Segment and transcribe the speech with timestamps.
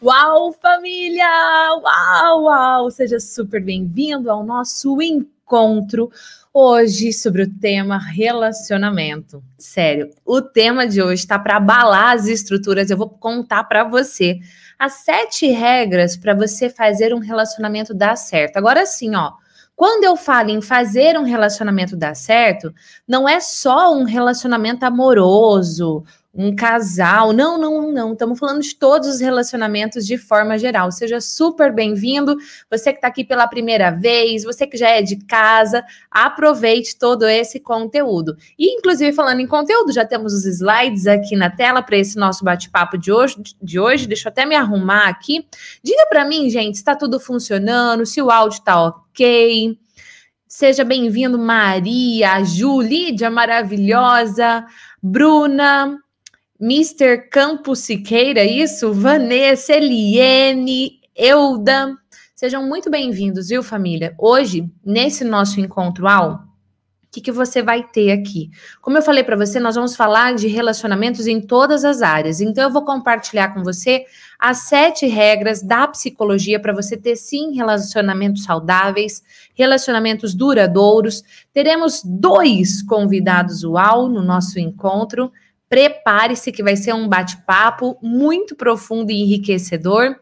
[0.00, 1.26] Uau, família!
[1.82, 2.88] Uau, uau!
[2.88, 6.08] Seja super bem-vindo ao nosso encontro
[6.54, 9.42] hoje sobre o tema relacionamento.
[9.58, 12.90] Sério, o tema de hoje está para abalar as estruturas.
[12.90, 14.38] Eu vou contar para você
[14.78, 18.56] as sete regras para você fazer um relacionamento dar certo.
[18.56, 19.32] Agora sim, ó.
[19.74, 22.72] Quando eu falo em fazer um relacionamento dar certo,
[23.06, 26.04] não é só um relacionamento amoroso
[26.34, 27.32] um casal.
[27.32, 28.12] Não, não, não.
[28.12, 30.92] Estamos falando de todos os relacionamentos de forma geral.
[30.92, 32.36] Seja super bem-vindo.
[32.70, 37.26] Você que está aqui pela primeira vez, você que já é de casa, aproveite todo
[37.26, 38.36] esse conteúdo.
[38.58, 42.44] E, inclusive, falando em conteúdo, já temos os slides aqui na tela para esse nosso
[42.44, 44.06] bate-papo de hoje, de hoje.
[44.06, 45.46] Deixa eu até me arrumar aqui.
[45.82, 49.78] Diga para mim, gente, está tudo funcionando, se o áudio está ok.
[50.46, 54.64] Seja bem-vindo, Maria, a Ju, Lídia maravilhosa,
[55.02, 55.98] Bruna,
[56.60, 57.28] Mr.
[57.30, 58.92] Campos Siqueira, isso?
[58.92, 61.96] Vanessa, Eliene, Euda.
[62.34, 64.12] Sejam muito bem-vindos, viu, família?
[64.18, 66.40] Hoje, nesse nosso encontro ao, o
[67.12, 68.50] que, que você vai ter aqui?
[68.82, 72.40] Como eu falei para você, nós vamos falar de relacionamentos em todas as áreas.
[72.40, 74.04] Então, eu vou compartilhar com você
[74.36, 79.22] as sete regras da psicologia para você ter, sim, relacionamentos saudáveis,
[79.54, 81.22] relacionamentos duradouros.
[81.52, 85.30] Teremos dois convidados UAU no nosso encontro.
[85.68, 90.16] Prepare-se que vai ser um bate-papo muito profundo e enriquecedor.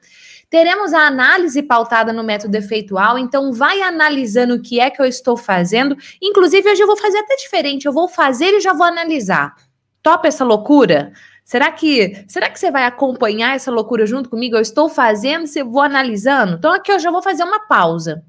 [0.48, 5.06] Teremos a análise pautada no método efeitual, então vai analisando o que é que eu
[5.06, 5.96] estou fazendo.
[6.22, 9.54] Inclusive, hoje eu vou fazer até diferente, eu vou fazer e já vou analisar.
[10.02, 11.12] Topa essa loucura?
[11.44, 14.56] Será que, será que você vai acompanhar essa loucura junto comigo?
[14.56, 16.54] Eu estou fazendo, você vou analisando.
[16.54, 18.24] Então aqui eu já vou fazer uma pausa.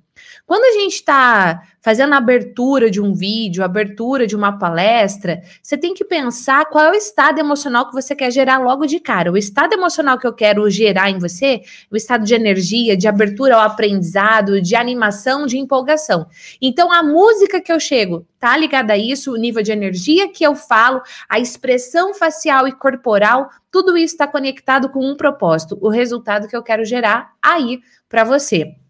[0.48, 5.78] Quando a gente está fazendo a abertura de um vídeo, abertura de uma palestra, você
[5.78, 9.30] tem que pensar qual é o estado emocional que você quer gerar logo de cara.
[9.30, 13.56] O estado emocional que eu quero gerar em você, o estado de energia, de abertura
[13.56, 16.28] ao aprendizado, de animação, de empolgação.
[16.62, 20.46] Então, a música que eu chego tá ligada a isso, o nível de energia que
[20.46, 25.90] eu falo, a expressão facial e corporal, tudo isso está conectado com um propósito, o
[25.90, 28.87] resultado que eu quero gerar aí para você.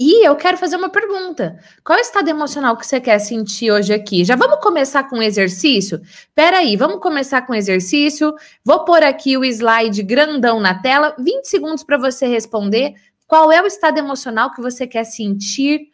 [0.00, 1.58] E eu quero fazer uma pergunta.
[1.82, 4.24] Qual é o estado emocional que você quer sentir hoje aqui?
[4.24, 6.00] Já vamos começar com o exercício?
[6.36, 8.32] Peraí, vamos começar com o exercício.
[8.64, 12.94] Vou pôr aqui o slide grandão na tela, 20 segundos para você responder.
[13.26, 15.88] Qual é o estado emocional que você quer sentir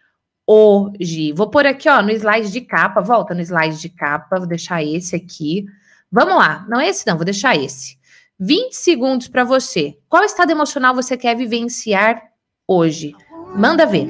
[0.46, 1.32] hoje?
[1.32, 3.00] Vou pôr aqui, ó, no slide de capa.
[3.00, 5.64] Volta no slide de capa, vou deixar esse aqui.
[6.12, 6.66] Vamos lá.
[6.68, 7.96] Não é esse não, vou deixar esse.
[8.38, 9.96] 20 segundos para você.
[10.10, 12.22] Qual estado emocional você quer vivenciar
[12.68, 13.14] hoje?
[13.56, 14.08] Manda ver.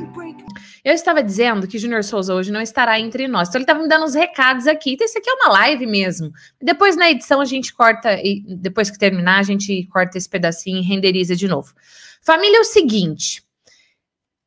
[0.85, 3.49] Eu estava dizendo que Júnior Souza hoje não estará entre nós.
[3.49, 4.93] Então ele estava me dando uns recados aqui.
[4.93, 6.31] Então isso aqui é uma live mesmo.
[6.61, 10.79] Depois na edição a gente corta e depois que terminar a gente corta esse pedacinho
[10.79, 11.75] e renderiza de novo.
[12.23, 13.43] Família é o seguinte.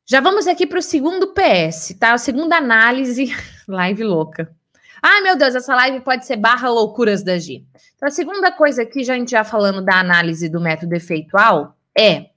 [0.06, 2.12] Já vamos aqui para o segundo PS, tá?
[2.12, 3.32] A segunda análise,
[3.68, 4.50] live louca.
[5.02, 7.62] Ai, meu Deus, essa live pode ser barra loucuras da G.
[7.94, 11.76] Então, a segunda coisa aqui, já a gente já falando da análise do método efeitual,
[11.96, 12.30] é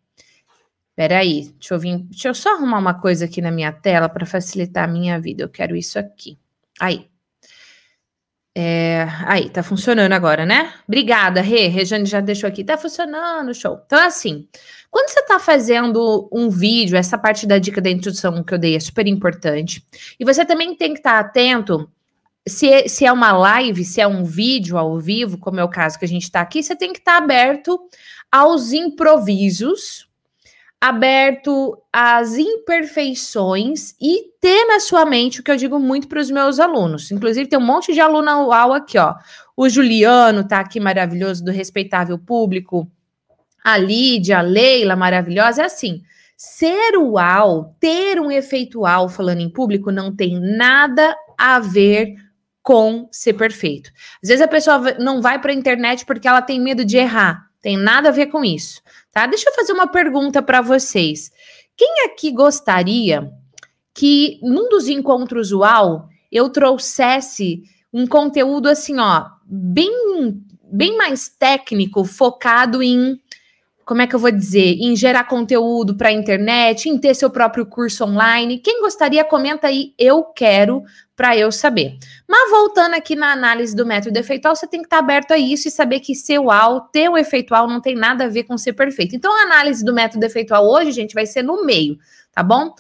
[0.96, 4.26] Peraí, deixa eu vir, deixa eu só arrumar uma coisa aqui na minha tela para
[4.26, 5.44] facilitar a minha vida.
[5.44, 6.38] Eu quero isso aqui.
[6.80, 7.10] Aí.
[8.54, 10.74] É, aí, tá funcionando agora, né?
[10.86, 11.68] Obrigada, Rê.
[11.68, 12.64] Rejane já deixou aqui.
[12.64, 13.82] Tá funcionando, show.
[13.86, 14.48] Então, assim,
[14.90, 18.76] quando você tá fazendo um vídeo, essa parte da dica da introdução que eu dei
[18.76, 19.86] é super importante.
[20.20, 21.90] E você também tem que estar tá atento
[22.48, 25.70] se, é, se é uma live, se é um vídeo ao vivo, como é o
[25.70, 27.80] caso que a gente está aqui, você tem que estar tá aberto
[28.32, 30.08] aos improvisos,
[30.82, 36.32] aberto às imperfeições e ter na sua mente o que eu digo muito para os
[36.32, 37.12] meus alunos.
[37.12, 39.14] Inclusive, tem um monte de aluno UAU aqui, ó.
[39.56, 42.90] O Juliano tá aqui maravilhoso, do Respeitável Público.
[43.64, 45.62] A Lídia, a Leila, maravilhosa.
[45.62, 46.02] É assim,
[46.36, 52.16] ser UAU, ter um efeito UAU falando em público, não tem nada a ver
[52.64, 53.92] com ser perfeito.
[54.24, 57.51] Às vezes a pessoa não vai para a internet porque ela tem medo de errar.
[57.62, 59.28] Tem nada a ver com isso tá?
[59.28, 61.32] Deixa eu fazer uma pergunta para vocês.
[61.76, 63.32] Quem aqui gostaria
[63.94, 69.92] que num dos encontros UAU eu trouxesse um conteúdo assim, ó, bem
[70.74, 73.20] bem mais técnico, focado em
[73.92, 77.30] como é que eu vou dizer, em gerar conteúdo para a internet, em ter seu
[77.30, 78.58] próprio curso online.
[78.58, 80.82] Quem gostaria, comenta aí, eu quero,
[81.14, 81.98] para eu saber.
[82.26, 85.38] Mas voltando aqui na análise do método efeitual, você tem que estar tá aberto a
[85.38, 88.58] isso e saber que seu AL, ter o efeitual, não tem nada a ver com
[88.58, 89.14] ser perfeito.
[89.14, 91.98] Então, a análise do método efeitual hoje, gente, vai ser no meio,
[92.32, 92.74] tá bom?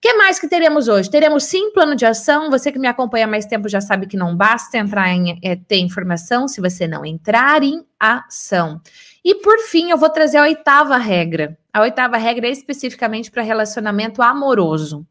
[0.00, 1.08] Que mais que teremos hoje?
[1.08, 2.50] Teremos sim plano de ação.
[2.50, 5.54] Você que me acompanha há mais tempo já sabe que não basta entrar em é,
[5.54, 8.80] ter informação se você não entrar em ação.
[9.26, 11.58] E por fim, eu vou trazer a oitava regra.
[11.72, 15.04] A oitava regra é especificamente para relacionamento amoroso.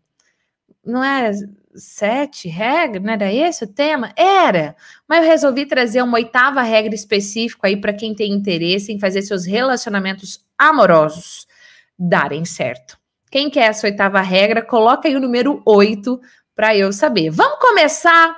[0.86, 1.32] Não é
[1.76, 3.04] sete regras?
[3.04, 4.14] Não era esse o tema?
[4.16, 4.74] Era.
[5.06, 9.22] Mas eu resolvi trazer uma oitava regra específica aí para quem tem interesse em fazer
[9.22, 11.46] seus relacionamentos amorosos
[12.00, 12.98] darem certo.
[13.30, 16.22] Quem quer essa oitava regra, coloca aí o número oito
[16.56, 17.32] para eu saber.
[17.32, 18.34] Vamos começar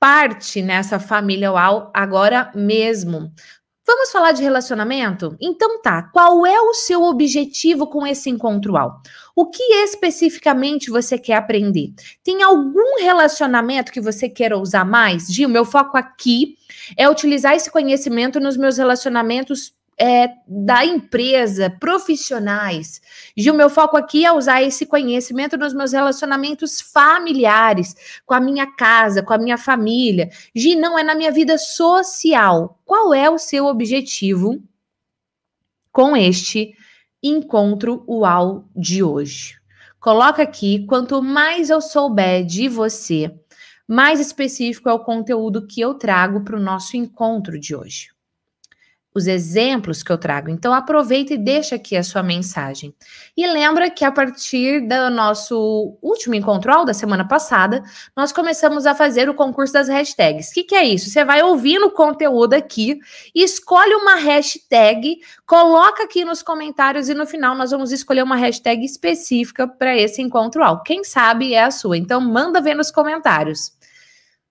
[0.00, 3.32] parte nessa família UAU agora mesmo.
[3.86, 5.36] Vamos falar de relacionamento?
[5.40, 9.00] Então tá, qual é o seu objetivo com esse encontro UAU?
[9.34, 11.94] O que especificamente você quer aprender?
[12.24, 15.28] Tem algum relacionamento que você queira usar mais?
[15.28, 16.56] Gi, o meu foco aqui
[16.96, 23.00] é utilizar esse conhecimento nos meus relacionamentos é, da empresa, profissionais.
[23.36, 28.66] Gil, meu foco aqui é usar esse conhecimento nos meus relacionamentos familiares, com a minha
[28.66, 30.28] casa, com a minha família.
[30.54, 32.78] Gi, não é na minha vida social.
[32.84, 34.62] Qual é o seu objetivo
[35.90, 36.74] com este
[37.22, 39.56] encontro UAU de hoje?
[39.98, 43.34] Coloca aqui, quanto mais eu souber de você,
[43.88, 48.15] mais específico é o conteúdo que eu trago para o nosso encontro de hoje
[49.16, 50.50] os exemplos que eu trago.
[50.50, 52.94] Então aproveita e deixa aqui a sua mensagem.
[53.34, 57.82] E lembra que a partir do nosso último encontro da semana passada,
[58.14, 60.50] nós começamos a fazer o concurso das hashtags.
[60.50, 61.08] O que, que é isso?
[61.08, 62.98] Você vai ouvindo o conteúdo aqui,
[63.34, 65.16] escolhe uma hashtag,
[65.46, 70.20] coloca aqui nos comentários e no final nós vamos escolher uma hashtag específica para esse
[70.20, 70.82] encontro ao.
[70.82, 71.96] Quem sabe é a sua.
[71.96, 73.72] Então manda ver nos comentários.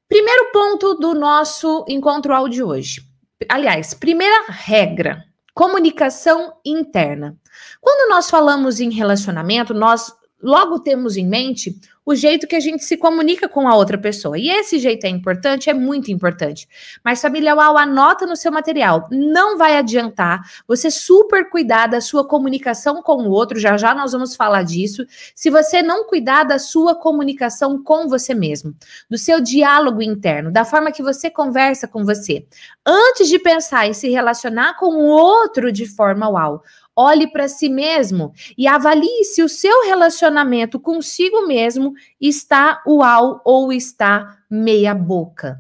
[0.07, 3.14] Primeiro ponto do nosso encontro de hoje
[3.49, 5.23] aliás, primeira regra:
[5.53, 7.37] comunicação interna.
[7.81, 10.13] Quando nós falamos em relacionamento, nós
[10.45, 11.75] logo temos em mente
[12.05, 14.37] o jeito que a gente se comunica com a outra pessoa.
[14.37, 16.69] E esse jeito é importante, é muito importante.
[17.03, 19.07] Mas família Uau, anota no seu material.
[19.11, 24.11] Não vai adiantar você super cuidar da sua comunicação com o outro, já já nós
[24.11, 25.03] vamos falar disso,
[25.33, 28.75] se você não cuidar da sua comunicação com você mesmo,
[29.09, 32.45] do seu diálogo interno, da forma que você conversa com você.
[32.85, 36.61] Antes de pensar em se relacionar com o outro de forma uau,
[36.95, 43.73] olhe para si mesmo e avalie se o seu relacionamento consigo mesmo está uau ou
[43.73, 45.59] está meia boca.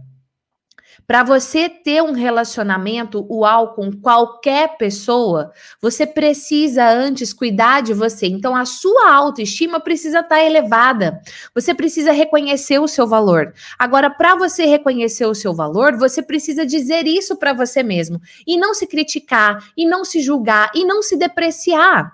[1.07, 8.25] Para você ter um relacionamento uau com qualquer pessoa, você precisa antes cuidar de você.
[8.27, 11.21] Então, a sua autoestima precisa estar tá elevada.
[11.53, 13.53] Você precisa reconhecer o seu valor.
[13.77, 18.19] Agora, para você reconhecer o seu valor, você precisa dizer isso para você mesmo.
[18.47, 22.13] E não se criticar, e não se julgar, e não se depreciar.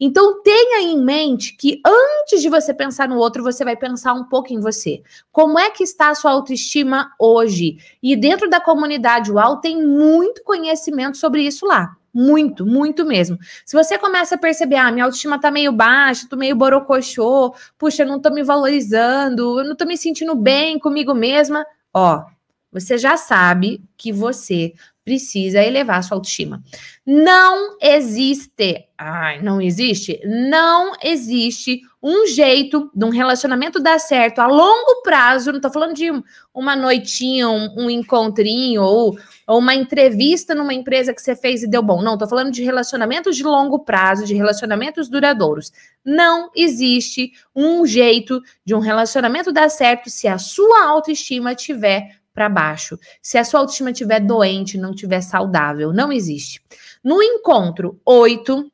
[0.00, 4.24] Então tenha em mente que antes de você pensar no outro, você vai pensar um
[4.24, 5.02] pouco em você.
[5.30, 7.78] Como é que está a sua autoestima hoje?
[8.02, 11.96] E dentro da comunidade UAU tem muito conhecimento sobre isso lá.
[12.14, 13.38] Muito, muito mesmo.
[13.64, 18.02] Se você começa a perceber, ah, minha autoestima tá meio baixa, tô meio borocochô, puxa,
[18.02, 22.24] eu não tô me valorizando, eu não tô me sentindo bem comigo mesma, ó,
[22.70, 24.72] você já sabe que você
[25.04, 26.62] precisa elevar a sua autoestima.
[27.04, 34.46] Não existe, ai, não existe, não existe um jeito de um relacionamento dar certo a
[34.46, 35.52] longo prazo.
[35.52, 36.10] Não tô falando de
[36.52, 39.16] uma noitinha, um, um encontrinho ou,
[39.46, 42.02] ou uma entrevista numa empresa que você fez e deu bom.
[42.02, 45.72] Não, tô falando de relacionamentos de longo prazo, de relacionamentos duradouros.
[46.04, 52.48] Não existe um jeito de um relacionamento dar certo se a sua autoestima tiver para
[52.48, 52.98] baixo.
[53.20, 56.60] Se a sua autoestima estiver doente, não estiver saudável, não existe.
[57.02, 58.70] No encontro 8,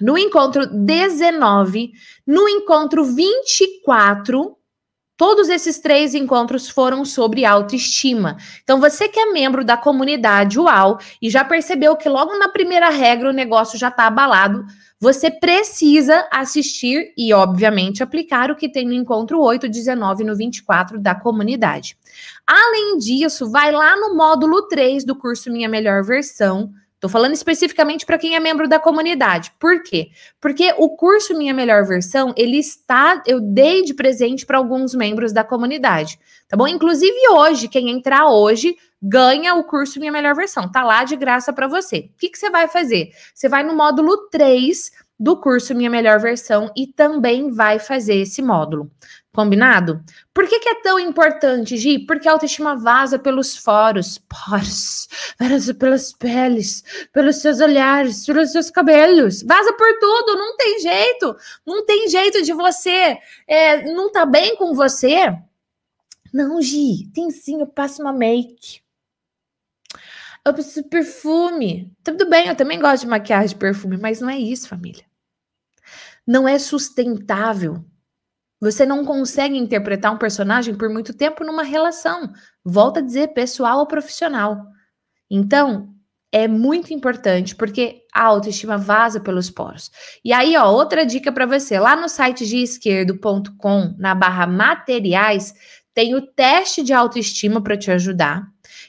[0.00, 1.92] no encontro 19,
[2.26, 4.56] no encontro 24,
[5.16, 8.36] Todos esses três encontros foram sobre autoestima.
[8.62, 12.90] Então, você que é membro da comunidade UAU e já percebeu que logo na primeira
[12.90, 14.66] regra o negócio já está abalado,
[15.00, 20.98] você precisa assistir e, obviamente, aplicar o que tem no encontro 8, 19 no 24
[20.98, 21.96] da comunidade.
[22.46, 28.06] Além disso, vai lá no módulo 3 do curso Minha Melhor Versão Tô falando especificamente
[28.06, 29.52] para quem é membro da comunidade.
[29.60, 30.08] Por quê?
[30.40, 35.30] Porque o curso Minha Melhor Versão, ele está, eu dei de presente para alguns membros
[35.30, 36.66] da comunidade, tá bom?
[36.66, 41.52] Inclusive hoje, quem entrar hoje ganha o curso Minha Melhor Versão, tá lá de graça
[41.52, 42.10] para você.
[42.14, 43.10] O que, que você vai fazer?
[43.34, 48.42] Você vai no módulo 3 do curso Minha Melhor Versão e também vai fazer esse
[48.42, 48.90] módulo.
[49.32, 50.02] Combinado?
[50.32, 51.98] Por que, que, é tão importante, Gi?
[52.06, 58.70] Porque a autoestima vaza pelos foros, poros, vaza pelas peles, pelos seus olhares, pelos seus
[58.70, 61.36] cabelos, vaza por tudo, não tem jeito,
[61.66, 65.34] não tem jeito de você é, não tá bem com você.
[66.32, 68.85] Não, Gi, tem sim, eu passo uma make.
[70.46, 71.92] Eu preciso de perfume.
[72.04, 75.04] Tudo bem, eu também gosto de maquiagem de perfume, mas não é isso, família.
[76.26, 77.84] Não é sustentável
[78.60, 82.32] você não consegue interpretar um personagem por muito tempo numa relação.
[82.64, 84.64] Volta a dizer pessoal ou profissional.
[85.30, 85.94] Então,
[86.32, 89.90] é muito importante porque a autoestima vaza pelos poros.
[90.24, 95.52] E aí, ó, outra dica para você, lá no site de esquerdo.com, na barra materiais,
[95.94, 98.46] tem o teste de autoestima para te ajudar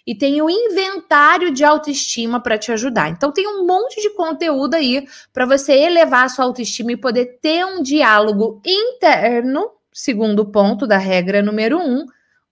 [0.07, 3.09] e tem o inventário de autoestima para te ajudar.
[3.09, 7.39] Então tem um monte de conteúdo aí para você elevar a sua autoestima e poder
[7.41, 12.05] ter um diálogo interno, segundo ponto da regra número um,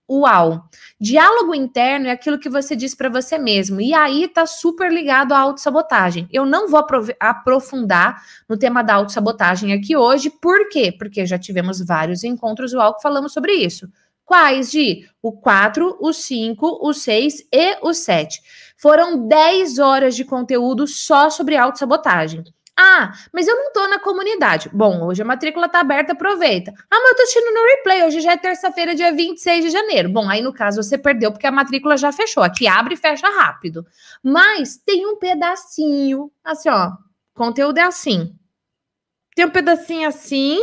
[0.08, 0.68] Uau!
[1.00, 3.80] Diálogo interno é aquilo que você diz para você mesmo.
[3.80, 6.28] E aí tá super ligado à autossabotagem.
[6.32, 6.86] Eu não vou
[7.18, 10.30] aprofundar no tema da autossabotagem aqui hoje.
[10.30, 10.94] Por quê?
[10.96, 13.88] Porque já tivemos vários encontros UAU que falamos sobre isso.
[14.26, 18.42] Quais, de O 4, o 5, o 6 e o 7.
[18.76, 22.42] Foram 10 horas de conteúdo só sobre autossabotagem.
[22.76, 24.68] Ah, mas eu não tô na comunidade.
[24.70, 26.74] Bom, hoje a matrícula tá aberta, aproveita.
[26.90, 28.02] Ah, mas eu tô assistindo no replay.
[28.02, 30.08] Hoje já é terça-feira, dia 26 de janeiro.
[30.10, 32.42] Bom, aí no caso você perdeu porque a matrícula já fechou.
[32.42, 33.86] Aqui abre e fecha rápido.
[34.22, 36.90] Mas tem um pedacinho, assim, ó.
[37.32, 38.34] Conteúdo é assim.
[39.36, 40.60] Tem um pedacinho assim,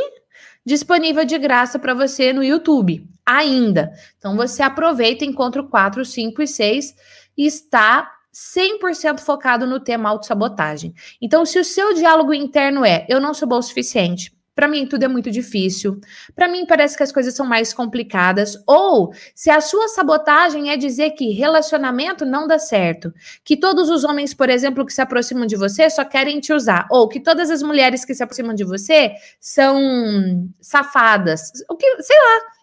[0.65, 3.91] disponível de graça para você no YouTube ainda.
[4.17, 6.95] Então você aproveita, encontra o 4, 5 e 6
[7.37, 10.93] e está 100% focado no tema autossabotagem.
[11.21, 14.85] Então, se o seu diálogo interno é eu não sou bom o suficiente, para mim
[14.85, 15.99] tudo é muito difícil,
[16.35, 20.77] para mim parece que as coisas são mais complicadas, ou se a sua sabotagem é
[20.77, 23.11] dizer que relacionamento não dá certo,
[23.43, 26.87] que todos os homens, por exemplo, que se aproximam de você só querem te usar,
[26.91, 32.17] ou que todas as mulheres que se aproximam de você são safadas, o que, sei
[32.17, 32.62] lá,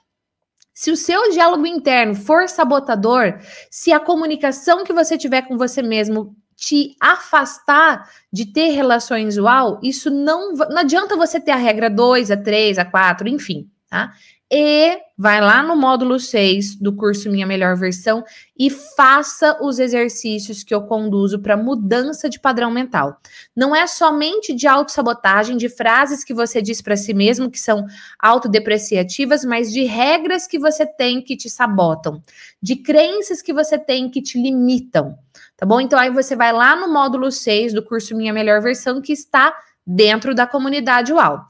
[0.81, 3.39] se o seu diálogo interno for sabotador,
[3.71, 9.79] se a comunicação que você tiver com você mesmo te afastar de ter relações uau,
[9.83, 14.15] isso não, não adianta você ter a regra 2, a 3, a 4, enfim, tá?
[14.53, 18.25] E vai lá no módulo 6 do curso Minha Melhor Versão
[18.59, 23.21] e faça os exercícios que eu conduzo para mudança de padrão mental.
[23.55, 27.87] Não é somente de autossabotagem, de frases que você diz para si mesmo que são
[28.19, 32.21] autodepreciativas, mas de regras que você tem que te sabotam,
[32.61, 35.17] de crenças que você tem que te limitam.
[35.57, 35.81] Tá bom?
[35.81, 39.55] Então aí você vai lá no módulo 6 do curso Minha Melhor Versão que está
[39.87, 41.47] dentro da comunidade UAU.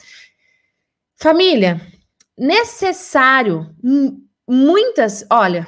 [1.16, 1.80] Família,
[2.40, 3.76] necessário.
[4.48, 5.66] Muitas, olha,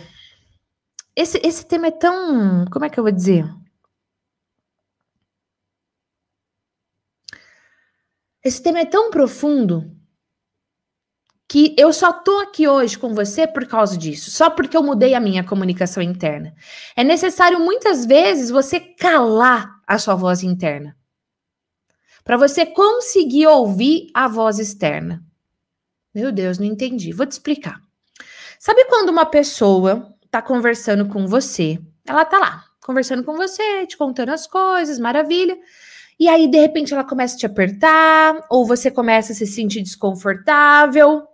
[1.14, 2.64] esse, esse tema é tão.
[2.73, 3.45] Como é que eu vou dizer?
[8.43, 9.95] Esse tema é tão profundo
[11.49, 15.14] que eu só tô aqui hoje com você por causa disso, só porque eu mudei
[15.14, 16.55] a minha comunicação interna.
[16.97, 20.97] É necessário muitas vezes você calar a sua voz interna
[22.25, 25.23] para você conseguir ouvir a voz externa.
[26.14, 27.12] Meu Deus, não entendi.
[27.12, 27.81] Vou te explicar.
[28.59, 31.78] Sabe quando uma pessoa tá conversando com você?
[32.07, 35.57] Ela tá lá, conversando com você, te contando as coisas, maravilha.
[36.19, 39.83] E aí, de repente, ela começa a te apertar, ou você começa a se sentir
[39.83, 41.26] desconfortável.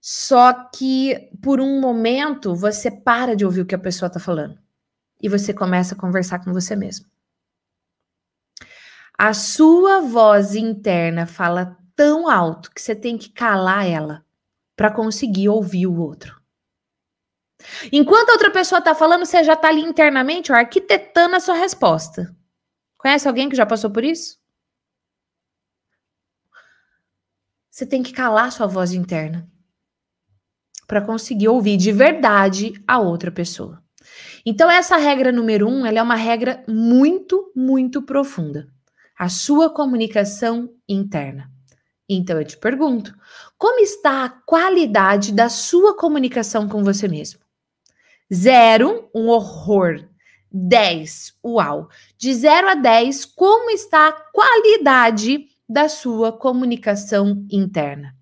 [0.00, 4.58] Só que, por um momento, você para de ouvir o que a pessoa tá falando.
[5.22, 7.06] E você começa a conversar com você mesmo.
[9.18, 14.24] A sua voz interna fala tão alto que você tem que calar ela
[14.76, 16.40] para conseguir ouvir o outro.
[17.92, 21.54] Enquanto a outra pessoa está falando, você já está ali internamente ó, arquitetando a sua
[21.56, 22.36] resposta.
[22.98, 24.38] Conhece alguém que já passou por isso?
[27.70, 29.48] Você tem que calar sua voz interna.
[30.86, 33.82] para conseguir ouvir de verdade a outra pessoa.
[34.44, 38.68] Então, essa regra número um, ela é uma regra muito, muito profunda.
[39.18, 41.50] A sua comunicação interna.
[42.08, 43.14] Então, eu te pergunto,
[43.58, 47.40] como está a qualidade da sua comunicação com você mesmo?
[48.32, 50.08] Zero, um horror.
[50.52, 51.88] 10, uau.
[52.16, 58.14] De 0 a 10, como está a qualidade da sua comunicação interna?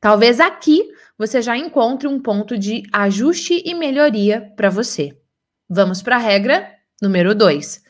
[0.00, 5.16] Talvez aqui você já encontre um ponto de ajuste e melhoria para você.
[5.68, 7.82] Vamos para a regra número 2.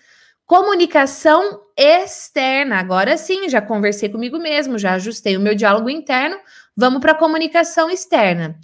[0.50, 2.80] Comunicação externa.
[2.80, 6.36] Agora sim, já conversei comigo mesmo, já ajustei o meu diálogo interno.
[6.76, 8.58] Vamos para a comunicação externa.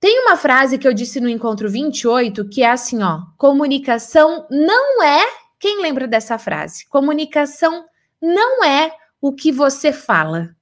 [0.00, 5.04] Tem uma frase que eu disse no encontro 28 que é assim, ó: comunicação não
[5.04, 5.22] é.
[5.60, 6.84] Quem lembra dessa frase?
[6.88, 7.84] Comunicação
[8.20, 8.90] não é
[9.20, 10.56] o que você fala.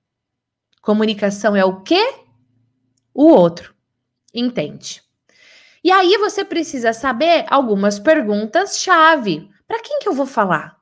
[0.82, 2.14] Comunicação é o quê?
[3.14, 3.74] O outro.
[4.34, 5.02] Entende?
[5.82, 9.50] E aí você precisa saber algumas perguntas chave.
[9.72, 10.78] Para quem que eu vou falar?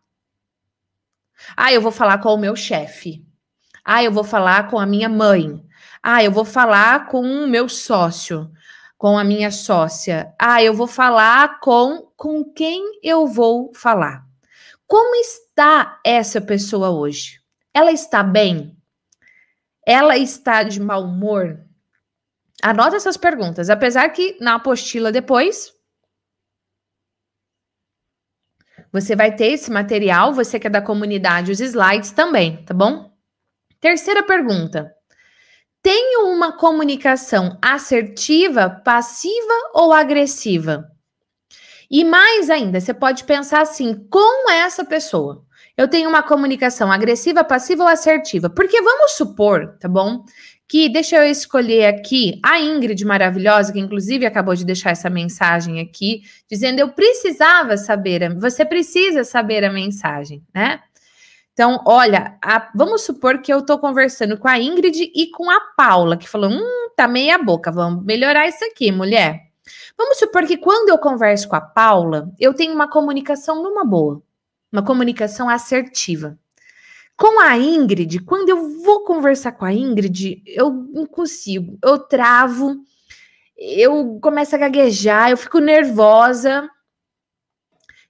[1.56, 3.24] Ah, eu vou falar com o meu chefe.
[3.84, 5.64] Ah, eu vou falar com a minha mãe.
[6.02, 8.50] Ah, eu vou falar com o meu sócio,
[8.98, 10.34] com a minha sócia.
[10.36, 14.26] Ah, eu vou falar com com quem eu vou falar.
[14.88, 17.40] Como está essa pessoa hoje?
[17.72, 18.76] Ela está bem?
[19.86, 21.64] Ela está de mau humor?
[22.60, 25.78] Anota essas perguntas, apesar que na apostila depois
[28.92, 33.10] você vai ter esse material, você que é da comunidade, os slides também, tá bom?
[33.80, 34.92] Terceira pergunta:
[35.82, 40.84] tenho uma comunicação assertiva, passiva ou agressiva?
[41.90, 45.44] E mais ainda, você pode pensar assim: com essa pessoa,
[45.76, 48.50] eu tenho uma comunicação agressiva, passiva ou assertiva?
[48.50, 50.24] Porque vamos supor, tá bom?
[50.70, 55.80] Que deixa eu escolher aqui a Ingrid maravilhosa, que inclusive acabou de deixar essa mensagem
[55.80, 60.80] aqui, dizendo: eu precisava saber, você precisa saber a mensagem, né?
[61.52, 65.60] Então, olha, a, vamos supor que eu estou conversando com a Ingrid e com a
[65.76, 69.40] Paula, que falou: hum, tá meia boca, vamos melhorar isso aqui, mulher.
[69.98, 74.22] Vamos supor que quando eu converso com a Paula, eu tenho uma comunicação numa boa,
[74.72, 76.38] uma comunicação assertiva.
[77.20, 82.78] Com a Ingrid, quando eu vou conversar com a Ingrid, eu não consigo, eu travo,
[83.58, 86.66] eu começo a gaguejar, eu fico nervosa.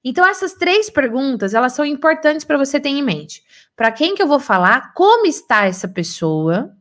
[0.04, 3.42] Então, essas três perguntas, elas são importantes para você ter em mente.
[3.74, 6.72] Para quem que eu vou falar, como está essa pessoa,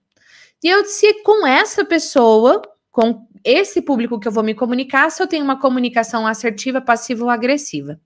[0.64, 2.62] e eu se com essa pessoa,
[2.92, 7.24] com esse público que eu vou me comunicar, se eu tenho uma comunicação assertiva, passiva
[7.24, 8.00] ou agressiva.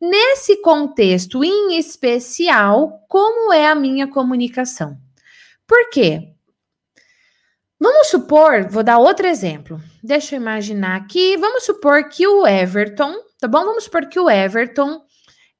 [0.00, 4.98] Nesse contexto em especial, como é a minha comunicação?
[5.66, 6.34] Por quê?
[7.80, 9.80] Vamos supor, vou dar outro exemplo.
[10.02, 11.36] Deixa eu imaginar aqui.
[11.36, 13.62] Vamos supor que o Everton tá bom?
[13.62, 15.04] Vamos supor que o Everton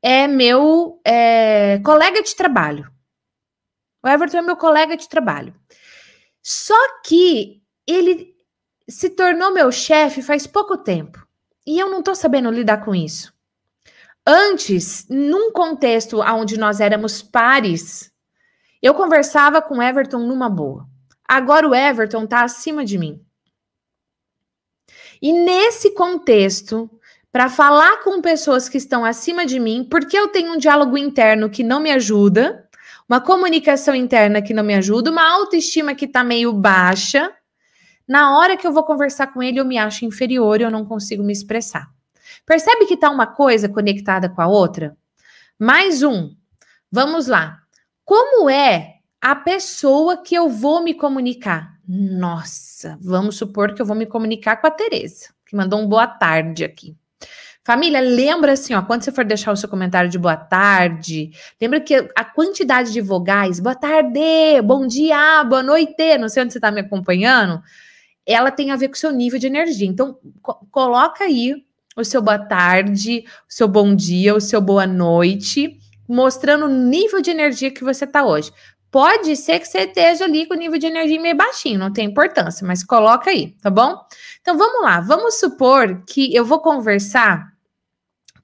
[0.03, 2.90] é meu é, colega de trabalho.
[4.03, 5.55] O Everton é meu colega de trabalho.
[6.42, 8.35] Só que ele
[8.88, 11.27] se tornou meu chefe faz pouco tempo.
[11.66, 13.34] E eu não tô sabendo lidar com isso.
[14.27, 18.11] Antes, num contexto onde nós éramos pares,
[18.83, 20.87] eu conversava com Everton numa boa.
[21.29, 23.23] Agora o Everton tá acima de mim.
[25.21, 26.91] E nesse contexto,
[27.31, 31.51] para falar com pessoas que estão acima de mim, porque eu tenho um diálogo interno
[31.51, 32.69] que não me ajuda,
[33.09, 37.31] uma comunicação interna que não me ajuda, uma autoestima que está meio baixa.
[38.09, 40.85] Na hora que eu vou conversar com ele, eu me acho inferior e eu não
[40.85, 41.91] consigo me expressar.
[42.46, 44.96] Percebe que está uma coisa conectada com a outra?
[45.59, 46.35] Mais um.
[46.92, 47.59] Vamos lá.
[48.04, 51.78] Como é a pessoa que eu vou me comunicar?
[51.88, 56.07] Nossa, vamos supor que eu vou me comunicar com a Tereza, que mandou um boa
[56.07, 56.94] tarde aqui.
[57.64, 61.80] Família, lembra assim, ó, quando você for deixar o seu comentário de boa tarde, lembra
[61.80, 66.59] que a quantidade de vogais, boa tarde, bom dia, boa noite, não sei onde você
[66.59, 67.62] está me acompanhando,
[68.26, 69.88] ela tem a ver com o seu nível de energia.
[69.88, 71.64] Então, co coloca aí
[71.96, 75.78] o seu boa tarde, o seu bom dia, o seu boa noite,
[76.09, 78.52] mostrando o nível de energia que você está hoje.
[78.90, 82.07] Pode ser que você esteja ali com o nível de energia meio baixinho, não tem
[82.07, 83.96] importância, mas coloca aí, tá bom?
[84.40, 87.54] Então vamos lá, vamos supor que eu vou conversar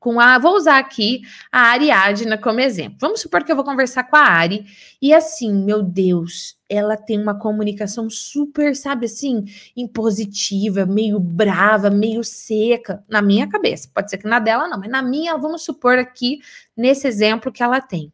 [0.01, 0.39] com a.
[0.39, 2.97] Vou usar aqui a Ariadna como exemplo.
[3.01, 4.67] Vamos supor que eu vou conversar com a Ari
[5.01, 9.45] e assim, meu Deus, ela tem uma comunicação super, sabe assim,
[9.77, 13.91] impositiva, meio brava, meio seca, na minha cabeça.
[13.95, 16.41] Pode ser que na dela não, mas na minha, vamos supor aqui,
[16.77, 18.13] nesse exemplo que ela tem.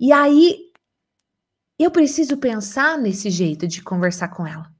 [0.00, 0.72] E aí,
[1.78, 4.72] eu preciso pensar nesse jeito de conversar com ela.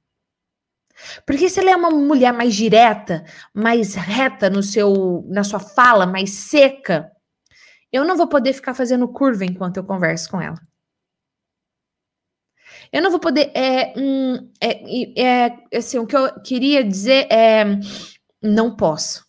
[1.27, 3.25] Porque se ela é uma mulher mais direta,
[3.55, 7.11] mais reta no seu, na sua fala, mais seca,
[7.93, 10.59] eu não vou poder ficar fazendo curva enquanto eu converso com ela.
[12.93, 13.51] Eu não vou poder.
[13.55, 17.65] É, hum, é, é, assim, o que eu queria dizer é:
[18.43, 19.25] não posso.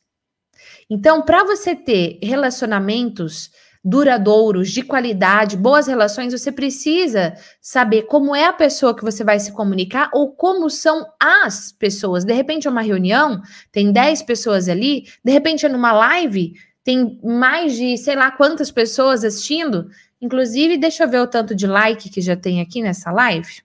[0.89, 3.49] Então, para você ter relacionamentos
[3.83, 9.39] duradouros, de qualidade, boas relações, você precisa saber como é a pessoa que você vai
[9.39, 12.23] se comunicar ou como são as pessoas.
[12.23, 13.41] De repente é uma reunião,
[13.71, 18.71] tem 10 pessoas ali, de repente é numa live, tem mais de sei lá quantas
[18.71, 19.89] pessoas assistindo.
[20.21, 23.61] Inclusive, deixa eu ver o tanto de like que já tem aqui nessa live.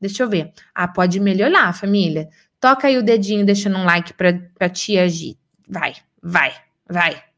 [0.00, 0.52] Deixa eu ver.
[0.74, 2.28] Ah, pode melhorar, família.
[2.58, 5.36] Toca aí o dedinho deixando um like para tia agir.
[5.68, 6.52] Vai, vai,
[6.88, 7.31] vai.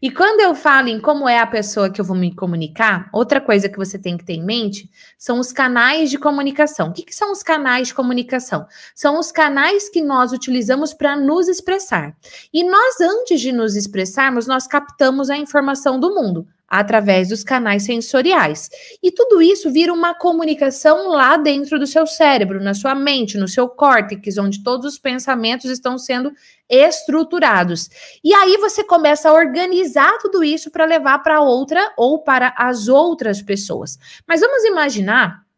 [0.00, 3.40] E quando eu falo em como é a pessoa que eu vou me comunicar, outra
[3.40, 6.88] coisa que você tem que ter em mente são os canais de comunicação.
[6.88, 8.66] O que, que são os canais de comunicação?
[8.94, 12.16] São os canais que nós utilizamos para nos expressar.
[12.52, 17.84] E nós, antes de nos expressarmos, nós captamos a informação do mundo através dos canais
[17.84, 18.68] sensoriais.
[19.02, 23.48] E tudo isso vira uma comunicação lá dentro do seu cérebro, na sua mente, no
[23.48, 26.30] seu córtex, onde todos os pensamentos estão sendo
[26.68, 27.88] estruturados.
[28.22, 32.88] E aí você começa a organizar tudo isso para levar para outra ou para as
[32.88, 33.98] outras pessoas.
[34.26, 35.48] Mas vamos imaginar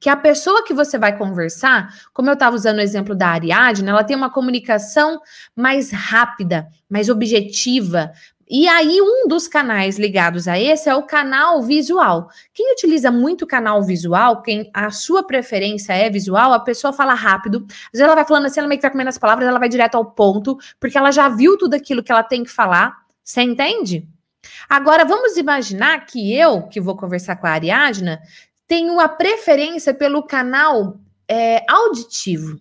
[0.00, 3.88] que a pessoa que você vai conversar, como eu estava usando o exemplo da Ariadne,
[3.88, 5.20] ela tem uma comunicação
[5.56, 8.12] mais rápida, mais objetiva,
[8.50, 12.30] e aí, um dos canais ligados a esse é o canal visual.
[12.54, 17.66] Quem utiliza muito canal visual, quem a sua preferência é visual, a pessoa fala rápido.
[17.68, 19.68] Às vezes ela vai falando assim, ela meio que vai comendo as palavras, ela vai
[19.68, 22.96] direto ao ponto, porque ela já viu tudo aquilo que ela tem que falar.
[23.22, 24.08] Você entende?
[24.66, 28.18] Agora, vamos imaginar que eu, que vou conversar com a Ariadna,
[28.66, 32.58] tenho a preferência pelo canal é, auditivo.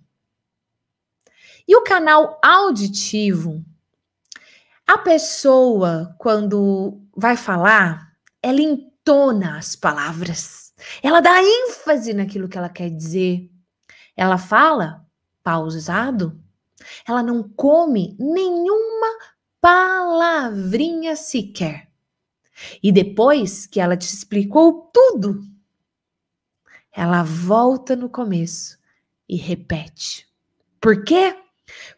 [1.65, 3.63] E o canal auditivo
[4.88, 10.73] a pessoa, quando vai falar, ela entona as palavras,
[11.04, 13.52] ela dá ênfase naquilo que ela quer dizer.
[14.15, 15.06] Ela fala
[15.43, 16.41] pausado,
[17.06, 19.08] ela não come nenhuma
[19.60, 21.89] palavrinha sequer.
[22.82, 25.41] E depois que ela te explicou tudo,
[26.91, 28.80] ela volta no começo
[29.28, 30.28] e repete.
[30.80, 31.36] Por quê?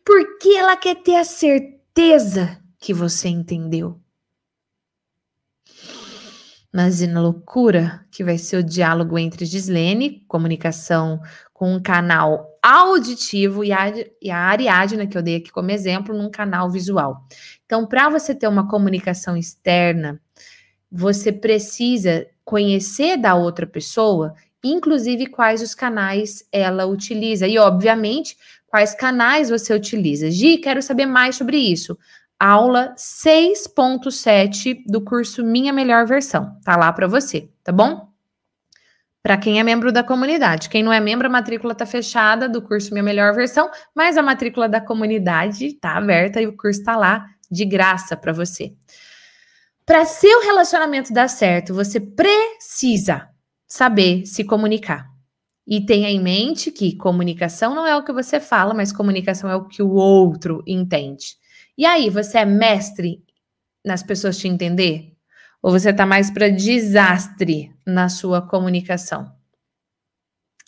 [0.03, 3.99] Porque ela quer ter a certeza que você entendeu.
[6.71, 11.19] Mas na loucura, que vai ser o diálogo entre Gislene, comunicação
[11.51, 16.15] com um canal auditivo, e a, e a Ariadna, que eu dei aqui como exemplo,
[16.15, 17.25] num canal visual.
[17.65, 20.21] Então, para você ter uma comunicação externa,
[20.91, 27.47] você precisa conhecer da outra pessoa, inclusive quais os canais ela utiliza.
[27.47, 28.37] E, obviamente,
[28.67, 30.29] quais canais você utiliza.
[30.29, 31.97] Gi, quero saber mais sobre isso
[32.39, 36.57] aula 6.7 do curso Minha Melhor Versão.
[36.63, 38.07] Tá lá para você, tá bom?
[39.21, 40.69] Para quem é membro da comunidade.
[40.69, 44.23] Quem não é membro, a matrícula tá fechada do curso Minha Melhor Versão, mas a
[44.23, 48.73] matrícula da comunidade tá aberta e o curso tá lá de graça para você.
[49.85, 53.27] Para seu relacionamento dar certo, você precisa
[53.67, 55.09] saber se comunicar.
[55.67, 59.55] E tenha em mente que comunicação não é o que você fala, mas comunicação é
[59.55, 61.37] o que o outro entende.
[61.79, 63.23] E aí, você é mestre
[63.85, 65.15] nas pessoas te entender?
[65.61, 69.33] Ou você tá mais para desastre na sua comunicação?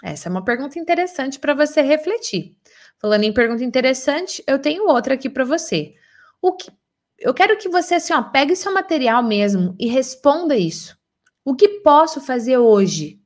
[0.02, 2.56] Essa é uma pergunta interessante para você refletir.
[2.97, 5.95] Falando em pergunta interessante, eu tenho outra aqui para você.
[6.41, 6.71] O que
[7.19, 10.97] eu quero que você assim, ó, pegue seu material mesmo e responda isso.
[11.43, 13.19] O que posso fazer hoje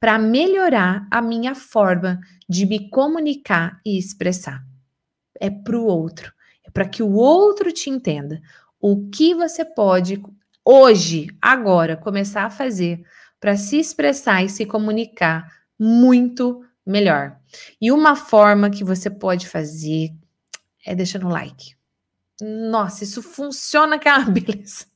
[0.00, 4.60] para melhorar a minha forma de me comunicar e expressar?
[5.40, 6.36] É para o outro
[6.78, 8.40] para que o outro te entenda.
[8.80, 10.22] O que você pode
[10.64, 13.04] hoje, agora, começar a fazer
[13.40, 15.44] para se expressar e se comunicar
[15.76, 17.36] muito melhor.
[17.80, 20.10] E uma forma que você pode fazer
[20.86, 21.74] é deixando like.
[22.40, 24.86] Nossa, isso funciona que é uma beleza.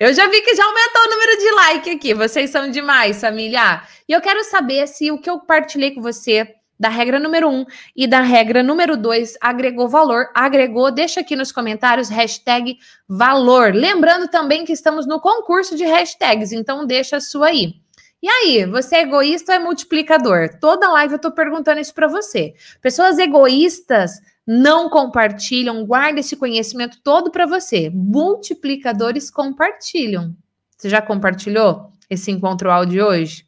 [0.00, 2.14] Eu já vi que já aumentou o número de like aqui.
[2.14, 3.82] Vocês são demais, família.
[4.08, 7.52] E eu quero saber se o que eu partilhei com você da regra número 1
[7.52, 13.74] um e da regra número 2 agregou valor, agregou, deixa aqui nos comentários hashtag valor.
[13.74, 17.74] Lembrando também que estamos no concurso de hashtags, então deixa a sua aí.
[18.22, 20.58] E aí, você é egoísta ou é multiplicador?
[20.60, 22.54] Toda live eu tô perguntando isso para você.
[22.80, 27.90] Pessoas egoístas não compartilham, guarda esse conhecimento todo para você.
[27.90, 30.34] Multiplicadores compartilham.
[30.76, 33.46] Você já compartilhou esse encontro áudio hoje?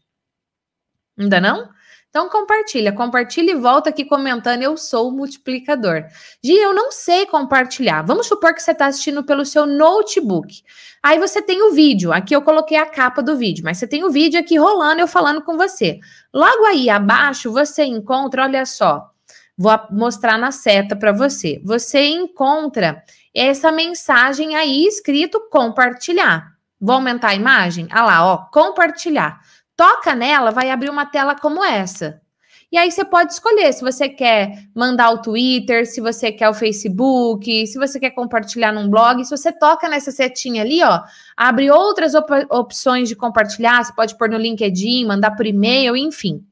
[1.17, 1.69] Ainda não?
[2.11, 4.63] Então compartilha, compartilha e volta aqui comentando.
[4.63, 6.05] Eu sou o multiplicador.
[6.43, 8.03] Gi, eu não sei compartilhar.
[8.03, 10.63] Vamos supor que você está assistindo pelo seu notebook.
[11.03, 12.11] Aí você tem o vídeo.
[12.13, 15.07] Aqui eu coloquei a capa do vídeo, mas você tem o vídeo aqui rolando eu
[15.07, 16.01] falando com você.
[16.33, 19.11] Logo aí abaixo você encontra, olha só,
[19.57, 21.61] vou mostrar na seta para você.
[21.63, 23.03] Você encontra
[23.35, 26.57] essa mensagem aí escrito compartilhar.
[26.81, 27.87] Vou aumentar a imagem?
[27.91, 29.41] Ah lá, ó, compartilhar.
[29.79, 32.21] Toca nela, vai abrir uma tela como essa.
[32.73, 36.53] E aí você pode escolher se você quer mandar o Twitter, se você quer o
[36.55, 39.25] Facebook, se você quer compartilhar num blog.
[39.25, 41.01] Se você toca nessa setinha ali, ó,
[41.37, 43.85] abre outras op opções de compartilhar.
[43.85, 46.45] Você pode pôr no LinkedIn, mandar por e-mail, enfim.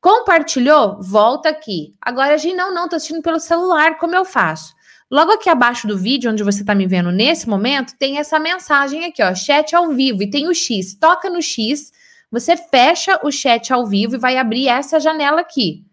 [0.00, 1.02] Compartilhou?
[1.02, 1.94] Volta aqui.
[2.00, 4.74] Agora, a gente não, não, tô assistindo pelo celular, como eu faço?
[5.10, 9.04] Logo aqui abaixo do vídeo, onde você está me vendo nesse momento, tem essa mensagem
[9.04, 10.94] aqui, ó, chat ao vivo, e tem o X.
[10.94, 11.92] Toca no X
[12.34, 15.84] você fecha o chat ao vivo e vai abrir essa janela aqui.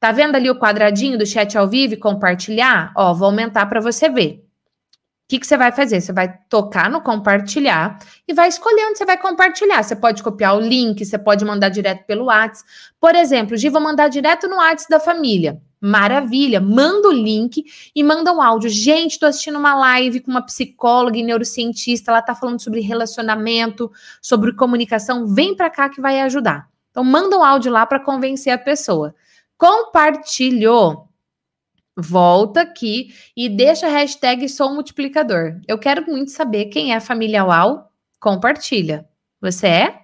[0.00, 2.92] Tá vendo ali o quadradinho do chat ao vivo e compartilhar?
[2.96, 4.44] Ó, vou aumentar para você ver.
[5.24, 6.02] O que, que você vai fazer?
[6.02, 9.82] Você vai tocar no compartilhar e vai escolher onde você vai compartilhar.
[9.82, 12.70] Você pode copiar o link, você pode mandar direto pelo WhatsApp.
[13.00, 15.62] Por exemplo, Gi, vou mandar direto no WhatsApp da família.
[15.80, 17.64] Maravilha, manda o link
[17.96, 18.68] e manda um áudio.
[18.68, 23.90] Gente, estou assistindo uma live com uma psicóloga e neurocientista, ela está falando sobre relacionamento,
[24.20, 25.26] sobre comunicação.
[25.26, 26.68] Vem para cá que vai ajudar.
[26.90, 29.14] Então, manda um áudio lá para convencer a pessoa.
[29.56, 31.08] Compartilhou.
[31.96, 35.60] Volta aqui e deixa a hashtag sou multiplicador.
[35.68, 37.84] Eu quero muito saber quem é a família UAU.
[38.20, 39.06] Compartilha.
[39.40, 40.00] Você é?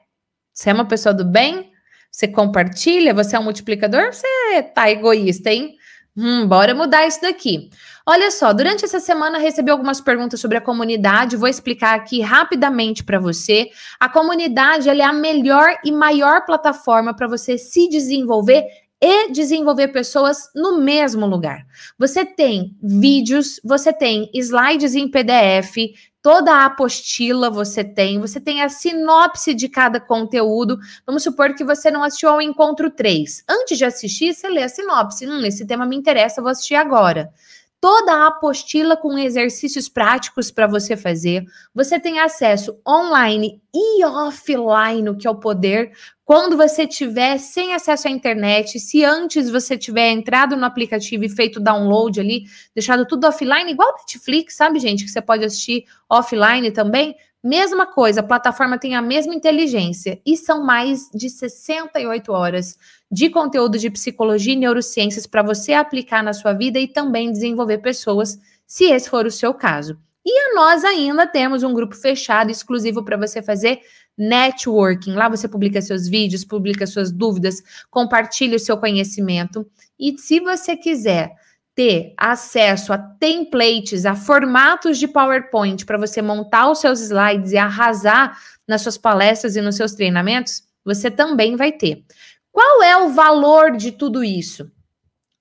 [0.53, 1.73] Você é uma pessoa do bem?
[2.11, 3.15] Você compartilha?
[3.15, 4.13] Você é um multiplicador?
[4.13, 5.75] Você tá egoísta, hein?
[6.17, 7.71] Hum, bora mudar isso daqui.
[8.07, 13.05] Olha só, durante essa semana recebi algumas perguntas sobre a comunidade, vou explicar aqui rapidamente
[13.05, 13.71] para você.
[13.99, 18.65] A comunidade é a melhor e maior plataforma para você se desenvolver
[19.01, 21.67] e desenvolver pessoas no mesmo lugar.
[21.99, 25.77] Você tem vídeos, você tem slides em PDF,
[26.21, 30.79] toda a apostila você tem, você tem a sinopse de cada conteúdo.
[31.07, 33.45] Vamos supor que você não assistiu ao encontro 3.
[33.49, 35.27] Antes de assistir, você lê a sinopse.
[35.27, 37.33] Hum, esse tema me interessa, vou assistir agora
[37.81, 41.45] toda a apostila com exercícios práticos para você fazer.
[41.75, 45.93] Você tem acesso online e offline, o que é o poder.
[46.25, 51.29] Quando você tiver sem acesso à internet, se antes você tiver entrado no aplicativo e
[51.29, 56.71] feito download ali, deixado tudo offline, igual Netflix, sabe, gente, que você pode assistir offline
[56.71, 62.79] também, Mesma coisa, a plataforma tem a mesma inteligência e são mais de 68 horas
[63.11, 67.79] de conteúdo de psicologia e neurociências para você aplicar na sua vida e também desenvolver
[67.79, 69.99] pessoas, se esse for o seu caso.
[70.25, 73.81] E nós ainda temos um grupo fechado exclusivo para você fazer
[74.19, 75.15] networking.
[75.15, 79.67] Lá você publica seus vídeos, publica suas dúvidas, compartilha o seu conhecimento.
[79.99, 81.35] E se você quiser
[81.75, 87.57] ter acesso a templates, a formatos de PowerPoint para você montar os seus slides e
[87.57, 92.05] arrasar nas suas palestras e nos seus treinamentos, você também vai ter.
[92.53, 94.71] Qual é o valor de tudo isso?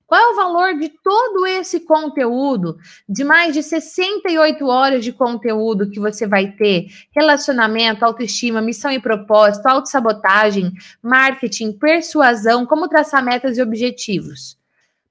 [0.06, 5.90] Qual é o valor de todo esse conteúdo, de mais de 68 horas de conteúdo
[5.90, 6.88] que você vai ter?
[7.16, 14.59] Relacionamento, autoestima, missão e propósito, autossabotagem, marketing, persuasão, como traçar metas e objetivos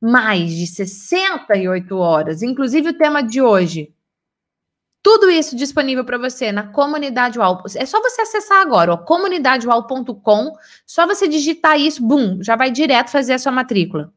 [0.00, 3.92] mais de 68 horas, inclusive o tema de hoje.
[5.02, 7.62] Tudo isso disponível para você na comunidade UAL.
[7.76, 10.52] É só você acessar agora, comunidadeual.com,
[10.86, 14.12] só você digitar isso, bum, já vai direto fazer a sua matrícula.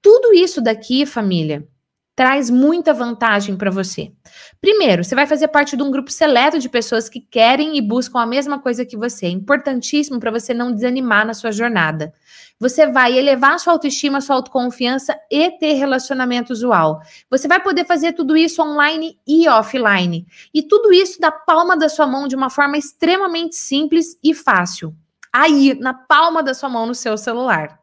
[0.00, 1.66] Tudo isso daqui, família,
[2.14, 4.12] traz muita vantagem para você.
[4.60, 8.20] Primeiro, você vai fazer parte de um grupo seleto de pessoas que querem e buscam
[8.20, 9.26] a mesma coisa que você.
[9.26, 12.12] É importantíssimo para você não desanimar na sua jornada.
[12.62, 17.00] Você vai elevar sua autoestima, sua autoconfiança e ter relacionamento usual.
[17.28, 20.24] Você vai poder fazer tudo isso online e offline.
[20.54, 24.94] E tudo isso da palma da sua mão de uma forma extremamente simples e fácil.
[25.32, 27.82] Aí, na palma da sua mão no seu celular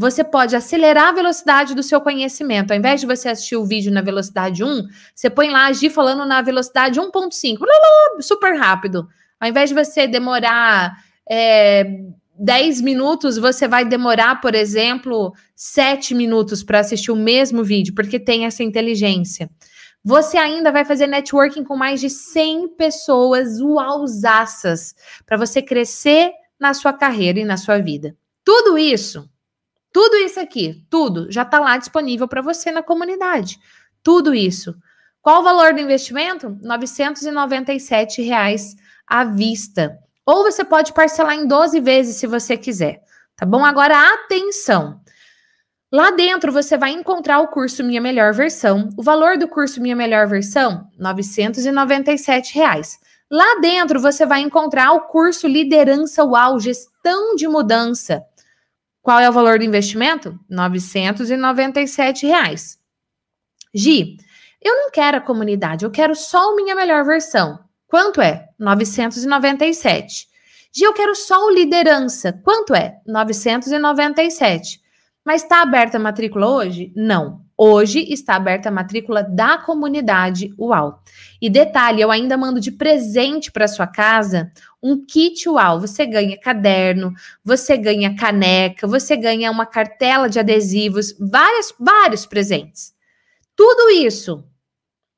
[0.00, 2.70] você pode acelerar a velocidade do seu conhecimento.
[2.70, 6.24] Ao invés de você assistir o vídeo na velocidade 1, você põe lá agir falando
[6.24, 7.58] na velocidade 1.5,
[8.20, 9.08] super rápido.
[9.40, 10.96] Ao invés de você demorar
[11.28, 11.84] é,
[12.38, 18.20] 10 minutos, você vai demorar, por exemplo, 7 minutos para assistir o mesmo vídeo, porque
[18.20, 19.50] tem essa inteligência.
[20.04, 24.94] Você ainda vai fazer networking com mais de 100 pessoas uausaças
[25.26, 28.16] para você crescer na sua carreira e na sua vida.
[28.44, 29.28] Tudo isso
[29.92, 33.58] tudo isso aqui, tudo já está lá disponível para você na comunidade.
[34.02, 34.76] Tudo isso.
[35.20, 36.56] Qual o valor do investimento?
[36.62, 39.98] 997 reais à vista.
[40.28, 43.00] Ou você pode parcelar em 12 vezes se você quiser.
[43.34, 43.64] tá bom?
[43.64, 45.00] Agora, atenção!
[45.90, 48.90] Lá dentro você vai encontrar o curso Minha Melhor Versão.
[48.94, 52.98] O valor do curso Minha Melhor Versão, 997 reais.
[53.30, 58.22] Lá dentro você vai encontrar o curso Liderança UAU, Gestão de Mudança.
[59.00, 60.38] Qual é o valor do investimento?
[60.50, 62.78] 997 reais.
[63.74, 64.18] Gi,
[64.60, 67.58] eu não quero a comunidade, eu quero só a minha melhor versão.
[67.86, 68.47] Quanto é?
[68.58, 70.26] 997.
[70.72, 72.32] Gi, eu quero só o liderança.
[72.42, 73.00] Quanto é?
[73.06, 74.80] 997.
[75.24, 76.92] Mas está aberta a matrícula hoje?
[76.96, 77.46] Não.
[77.60, 81.02] Hoje está aberta a matrícula da comunidade UAU.
[81.40, 85.80] E detalhe, eu ainda mando de presente para sua casa um kit UAU.
[85.80, 87.12] Você ganha caderno,
[87.44, 92.94] você ganha caneca, você ganha uma cartela de adesivos, vários, vários presentes.
[93.56, 94.44] Tudo isso.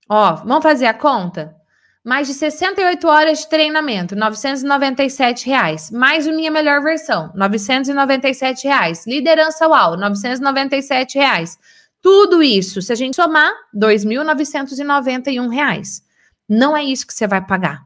[0.09, 1.55] Ó, vamos fazer a conta?
[2.03, 5.91] Mais de 68 horas de treinamento, 997 reais.
[5.91, 9.07] Mais o Minha Melhor Versão, 997 reais.
[9.07, 11.59] Liderança UAU, 997 reais.
[12.01, 16.03] Tudo isso, se a gente somar, 2.991 reais.
[16.49, 17.85] Não é isso que você vai pagar.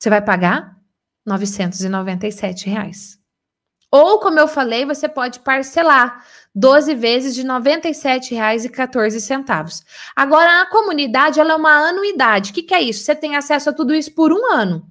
[0.00, 0.74] Você vai pagar
[1.26, 3.18] 997 reais.
[3.90, 6.24] Ou, como eu falei, você pode parcelar
[6.54, 9.82] 12 vezes de R$ 97,14.
[10.14, 12.50] Agora, a comunidade ela é uma anuidade.
[12.50, 13.04] O que, que é isso?
[13.04, 14.86] Você tem acesso a tudo isso por um ano.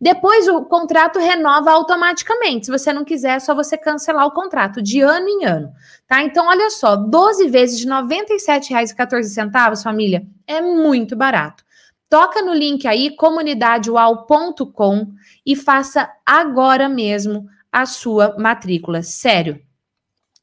[0.00, 2.66] Depois o contrato renova automaticamente.
[2.66, 5.70] Se você não quiser, é só você cancelar o contrato de ano em ano,
[6.08, 6.22] tá?
[6.22, 11.62] Então, olha só, 12 vezes de R$ 97,14, família, é muito barato.
[12.08, 15.08] Toca no link aí, comunidadeual.com
[15.44, 19.02] e faça agora mesmo a sua matrícula.
[19.02, 19.60] Sério.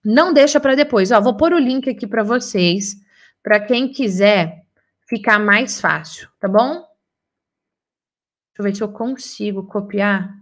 [0.09, 1.11] Não deixa para depois.
[1.11, 2.95] Ó, vou pôr o link aqui para vocês,
[3.43, 4.63] para quem quiser
[5.05, 6.75] ficar mais fácil, tá bom?
[6.75, 10.33] Deixa eu ver se eu consigo copiar.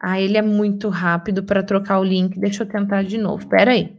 [0.00, 2.40] Ah, ele é muito rápido para trocar o link.
[2.40, 3.44] Deixa eu tentar de novo.
[3.44, 3.96] Espera aí.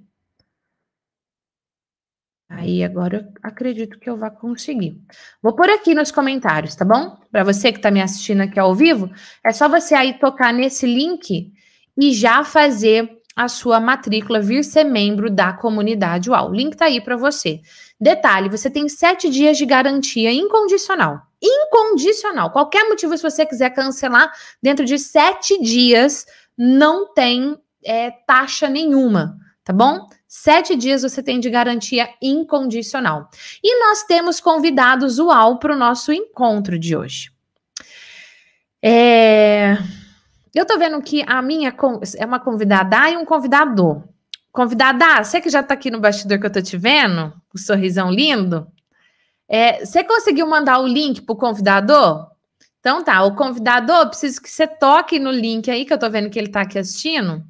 [2.49, 5.01] Aí agora eu acredito que eu vá conseguir.
[5.41, 7.17] Vou pôr aqui nos comentários, tá bom?
[7.31, 9.09] Para você que está me assistindo aqui ao vivo,
[9.45, 11.53] é só você aí tocar nesse link
[11.97, 16.49] e já fazer a sua matrícula, vir ser membro da comunidade UAU.
[16.49, 17.61] O link tá aí para você.
[18.01, 21.21] Detalhe: você tem sete dias de garantia incondicional.
[21.39, 22.49] Incondicional.
[22.49, 26.25] Qualquer motivo, se você quiser cancelar, dentro de sete dias,
[26.57, 30.07] não tem é, taxa nenhuma, tá bom?
[30.27, 33.29] Sete dias você tem de garantia incondicional.
[33.63, 37.31] E nós temos convidados UAU para o nosso encontro de hoje.
[38.81, 39.77] É.
[40.57, 41.71] Eu tô vendo que a minha
[42.17, 44.01] é uma convidada e um convidador.
[44.51, 48.09] Convidada, você que já tá aqui no bastidor que eu tô te vendo, o sorrisão
[48.09, 48.65] lindo,
[49.47, 52.31] é, você conseguiu mandar o link pro convidador?
[52.79, 56.27] Então tá, o convidador, preciso que você toque no link aí, que eu tô vendo
[56.27, 57.45] que ele tá aqui assistindo,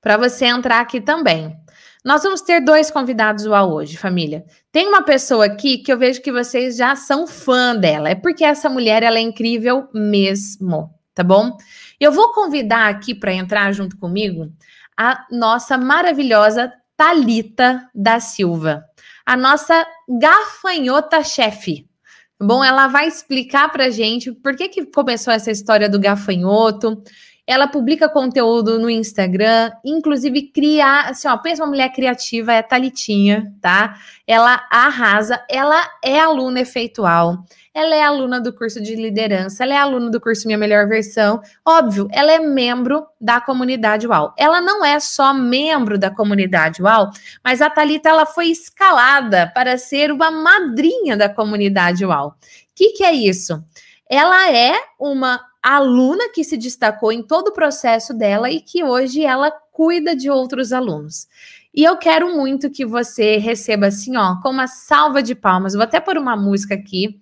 [0.00, 1.56] para você entrar aqui também.
[2.04, 4.44] Nós vamos ter dois convidados hoje, família.
[4.72, 8.08] Tem uma pessoa aqui que eu vejo que vocês já são fã dela.
[8.08, 11.56] É porque essa mulher ela é incrível mesmo tá bom?
[12.00, 14.52] Eu vou convidar aqui para entrar junto comigo
[14.96, 18.84] a nossa maravilhosa Talita da Silva,
[19.24, 19.86] a nossa
[20.20, 21.88] gafanhota chefe.
[22.40, 27.02] Bom, ela vai explicar para gente por que, que começou essa história do gafanhoto,
[27.52, 33.52] ela publica conteúdo no Instagram, inclusive cria, assim, ó, pensa uma mulher criativa, é Talitinha,
[33.60, 33.94] tá?
[34.26, 39.76] Ela arrasa, ela é aluna efeitual, ela é aluna do curso de liderança, ela é
[39.76, 41.42] aluna do curso Minha Melhor Versão.
[41.62, 44.32] Óbvio, ela é membro da comunidade UAU.
[44.38, 47.10] Ela não é só membro da comunidade UAU,
[47.44, 52.28] mas a Thalita ela foi escalada para ser uma madrinha da comunidade UAU.
[52.28, 52.34] O
[52.74, 53.62] que, que é isso?
[54.08, 59.24] Ela é uma aluna que se destacou em todo o processo dela e que hoje
[59.24, 61.28] ela cuida de outros alunos.
[61.74, 65.74] E eu quero muito que você receba assim, ó, com uma salva de palmas.
[65.74, 67.18] Vou até pôr uma música aqui.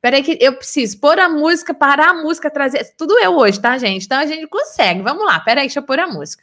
[0.00, 2.94] Peraí que eu preciso pôr a música, parar a música, trazer.
[2.96, 4.04] Tudo eu hoje, tá, gente?
[4.04, 5.02] Então a gente consegue.
[5.02, 6.42] Vamos lá, peraí, deixa eu pôr a música.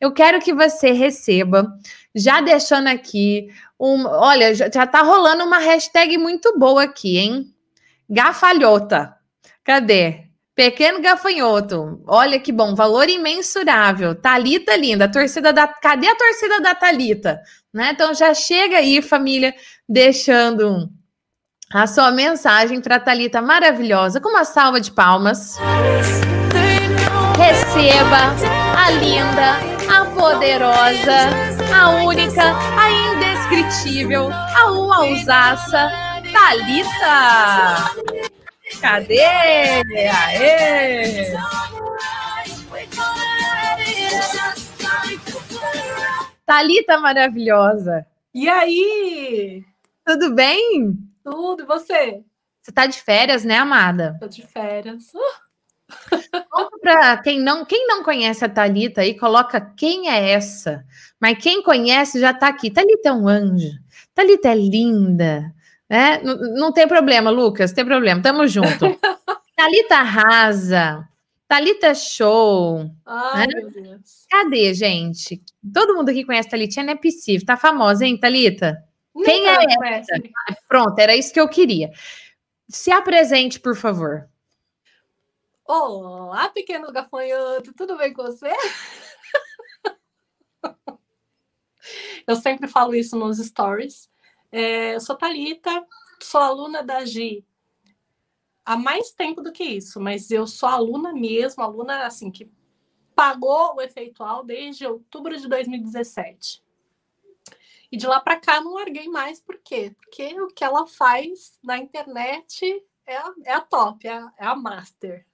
[0.00, 1.72] Eu quero que você receba,
[2.14, 4.06] já deixando aqui um.
[4.06, 7.54] Olha, já, já tá rolando uma hashtag muito boa aqui, hein?
[8.08, 9.14] Gafalhota.
[9.62, 10.25] Cadê?
[10.56, 12.02] Pequeno gafanhoto.
[12.06, 14.14] Olha que bom, valor imensurável.
[14.14, 17.42] Talita linda, a torcida da Cadê a torcida da Talita?
[17.74, 17.90] Né?
[17.92, 19.54] Então já chega aí, família,
[19.86, 20.88] deixando
[21.70, 25.58] a sua mensagem para Talita maravilhosa com uma salva de palmas.
[27.36, 28.32] Receba
[28.78, 29.58] a linda,
[29.94, 31.28] a poderosa,
[31.70, 35.92] a única, a indescritível, a uausaça
[36.32, 37.92] Talita.
[38.80, 39.22] Cadê?
[39.22, 39.82] Aê!
[46.44, 48.06] Talita maravilhosa.
[48.34, 49.64] E aí?
[50.04, 50.98] Tudo bem?
[51.24, 52.22] Tudo, e você?
[52.60, 54.16] Você tá de férias, né, amada?
[54.20, 55.12] Tô de férias.
[55.14, 55.46] Uh!
[56.50, 60.84] Conta pra quem não, quem não conhece a Talita aí, coloca quem é essa.
[61.20, 62.70] Mas quem conhece já tá aqui.
[62.70, 63.70] Talita é um anjo.
[64.14, 65.54] Talita é linda.
[65.88, 66.20] Né?
[66.22, 68.22] Não, não tem problema, Lucas, tem problema.
[68.22, 68.68] Tamo junto.
[69.56, 71.08] Thalita arrasa.
[71.48, 72.90] Thalita show.
[73.06, 73.54] Ai, né?
[73.54, 74.26] meu Deus.
[74.28, 75.40] Cadê, gente?
[75.72, 77.46] Todo mundo aqui conhece a Thalitinha, não é possível.
[77.46, 78.82] Tá famosa, hein, Thalita?
[79.24, 79.56] Quem é
[79.94, 80.12] essa?
[80.68, 81.90] Pronto, era isso que eu queria.
[82.68, 84.28] Se apresente, por favor.
[85.64, 88.52] Olá, pequeno gafanhoto, tudo bem com você?
[92.26, 94.10] eu sempre falo isso nos stories.
[94.50, 95.86] É, eu sou Talita,
[96.20, 97.44] sou aluna da Gi
[98.66, 102.50] há mais tempo do que isso, mas eu sou aluna mesmo, aluna assim que
[103.14, 106.62] pagou o efeitual desde outubro de 2017.
[107.90, 109.94] E de lá para cá não larguei mais, por quê?
[109.96, 114.44] Porque o que ela faz na internet é a, é a top, é a, é
[114.44, 115.24] a master.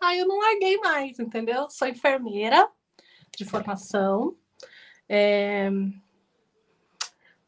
[0.00, 1.68] Aí eu não larguei mais, entendeu?
[1.68, 2.68] Sou enfermeira
[3.36, 4.36] de formação.
[5.06, 5.70] É...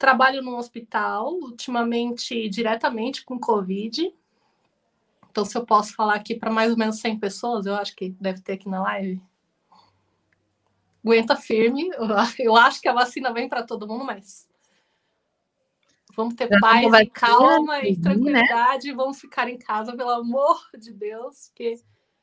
[0.01, 4.11] Trabalho no hospital, ultimamente diretamente com Covid.
[5.31, 8.09] Então, se eu posso falar aqui para mais ou menos 100 pessoas, eu acho que
[8.19, 9.23] deve ter aqui na live.
[11.05, 11.91] Aguenta firme.
[12.39, 14.49] Eu acho que a vacina vem para todo mundo, mas
[16.17, 18.03] vamos ter paz e calma e né?
[18.03, 18.89] tranquilidade.
[18.89, 18.95] Né?
[18.95, 21.79] Vamos ficar em casa, pelo amor de Deus, porque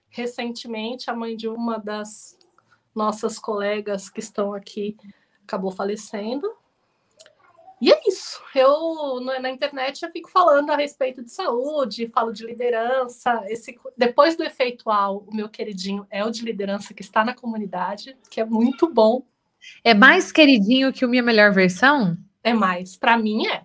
[0.09, 2.39] recentemente a mãe de uma das
[2.95, 4.97] nossas colegas que estão aqui
[5.43, 6.51] acabou falecendo.
[7.79, 8.41] E é isso.
[8.55, 13.43] Eu na internet eu fico falando a respeito de saúde, falo de liderança.
[13.47, 18.17] Esse depois do efeitual, o meu queridinho é o de liderança que está na comunidade,
[18.29, 19.23] que é muito bom.
[19.83, 22.17] É mais queridinho que o minha melhor versão?
[22.43, 22.97] É mais.
[22.97, 23.63] Para mim é.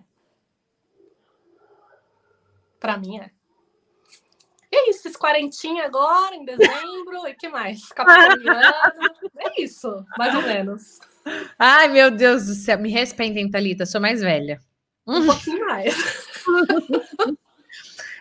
[2.79, 3.31] Para mim é.
[4.71, 7.87] E é isso, fiz quarentinha agora, em dezembro, e que mais?
[7.89, 8.73] Capricorniano.
[9.37, 10.99] é isso, mais ou menos.
[11.57, 12.77] Ai, meu Deus do céu.
[12.79, 14.59] Me respeitem, Thalita, sou mais velha.
[15.07, 15.95] Um pouquinho mais.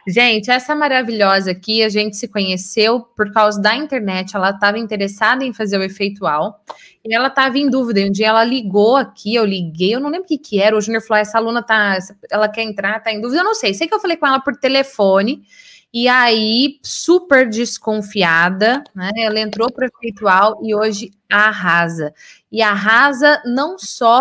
[0.06, 4.34] Gente, essa maravilhosa aqui, a gente se conheceu por causa da internet.
[4.34, 6.60] Ela estava interessada em fazer o efeitual
[7.04, 8.00] e ela estava em dúvida.
[8.00, 10.76] Um dia ela ligou aqui, eu liguei, eu não lembro o que, que era.
[10.76, 11.98] O Júnior falou: essa aluna tá,
[12.28, 13.42] ela quer entrar, tá em dúvida.
[13.42, 13.74] Eu não sei.
[13.74, 15.44] Sei que eu falei com ela por telefone.
[15.92, 19.10] E aí, super desconfiada, né?
[19.16, 22.14] Ela entrou para o efeitual e hoje arrasa.
[22.50, 24.20] E arrasa não só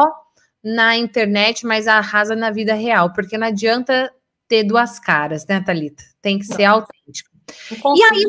[0.64, 4.12] na internet, mas arrasa na vida real, porque não adianta
[4.48, 6.04] ter duas caras, né, Thalita?
[6.22, 6.74] Tem que ser não.
[6.76, 7.32] autêntico.
[7.96, 8.26] E aí,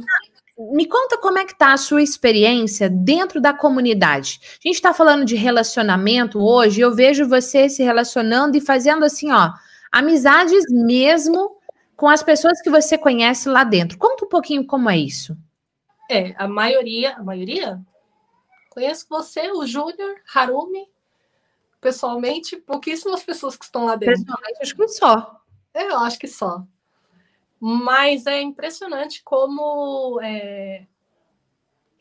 [0.73, 4.41] me conta como é que tá a sua experiência dentro da comunidade.
[4.43, 9.33] A gente está falando de relacionamento hoje, eu vejo você se relacionando e fazendo assim,
[9.33, 9.51] ó,
[9.91, 11.57] amizades mesmo
[11.97, 13.99] com as pessoas que você conhece lá dentro.
[13.99, 15.37] Conta um pouquinho como é isso.
[16.11, 17.81] É, a maioria, a maioria?
[18.71, 20.89] Conheço você, o Júnior, Harumi,
[21.81, 24.25] pessoalmente, pouquíssimas pessoas que estão lá dentro.
[24.25, 25.41] Pessoalmente, acho que só.
[25.75, 26.67] Eu acho que só.
[27.61, 30.87] Mas é impressionante como é,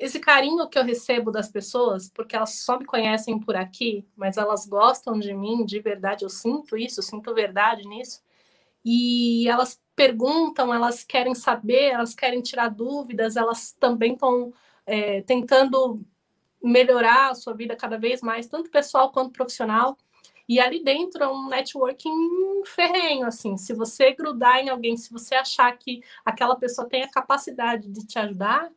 [0.02, 4.36] esse carinho que eu recebo das pessoas, porque elas só me conhecem por aqui, mas
[4.36, 8.20] elas gostam de mim, de verdade, eu sinto isso, eu sinto verdade nisso.
[8.84, 14.54] E elas perguntam, elas querem saber, elas querem tirar dúvidas, elas também estão
[14.86, 16.04] é, tentando
[16.64, 19.98] melhorar a sua vida cada vez mais, tanto pessoal quanto profissional.
[20.48, 23.58] E ali dentro é um networking ferrenho, assim.
[23.58, 28.06] Se você grudar em alguém, se você achar que aquela pessoa tem a capacidade de
[28.06, 28.70] te ajudar,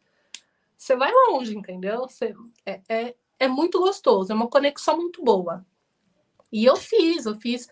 [0.77, 2.03] você vai longe, entendeu?
[2.03, 2.35] Você,
[2.65, 5.65] é, é, é muito gostoso, é uma conexão muito boa.
[6.53, 7.69] E eu fiz, eu fiz,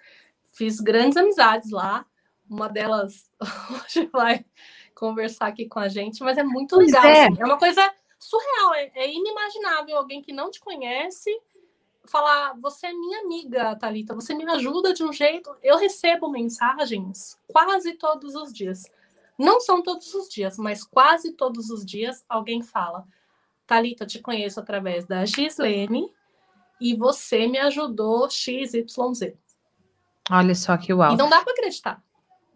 [0.53, 2.07] fiz grandes amizades lá
[2.53, 3.30] uma delas
[3.70, 4.44] hoje vai
[4.94, 7.05] conversar aqui com a gente, mas é muito pois legal.
[7.05, 7.26] É.
[7.26, 7.40] Assim.
[7.40, 7.44] é.
[7.44, 11.30] uma coisa surreal, é, é, inimaginável alguém que não te conhece
[12.07, 15.55] falar: Você é minha amiga, Talita, você me ajuda de um jeito.
[15.62, 18.84] Eu recebo mensagens quase todos os dias.
[19.38, 23.05] Não são todos os dias, mas quase todos os dias alguém fala:
[23.66, 26.12] Talita, te conheço através da Gislene
[26.80, 28.84] e você me ajudou XYZ.
[30.30, 31.14] Olha só que uau.
[31.14, 32.03] E não dá para acreditar.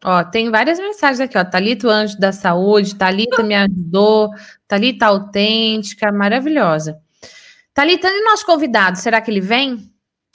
[0.04, 1.44] Ó, tem várias mensagens aqui, ó.
[1.44, 4.30] Thalita, o anjo da saúde, Thalita me ajudou,
[4.68, 7.00] Thalita autêntica, maravilhosa.
[7.74, 9.92] Thalita, e nosso convidado, será que ele vem?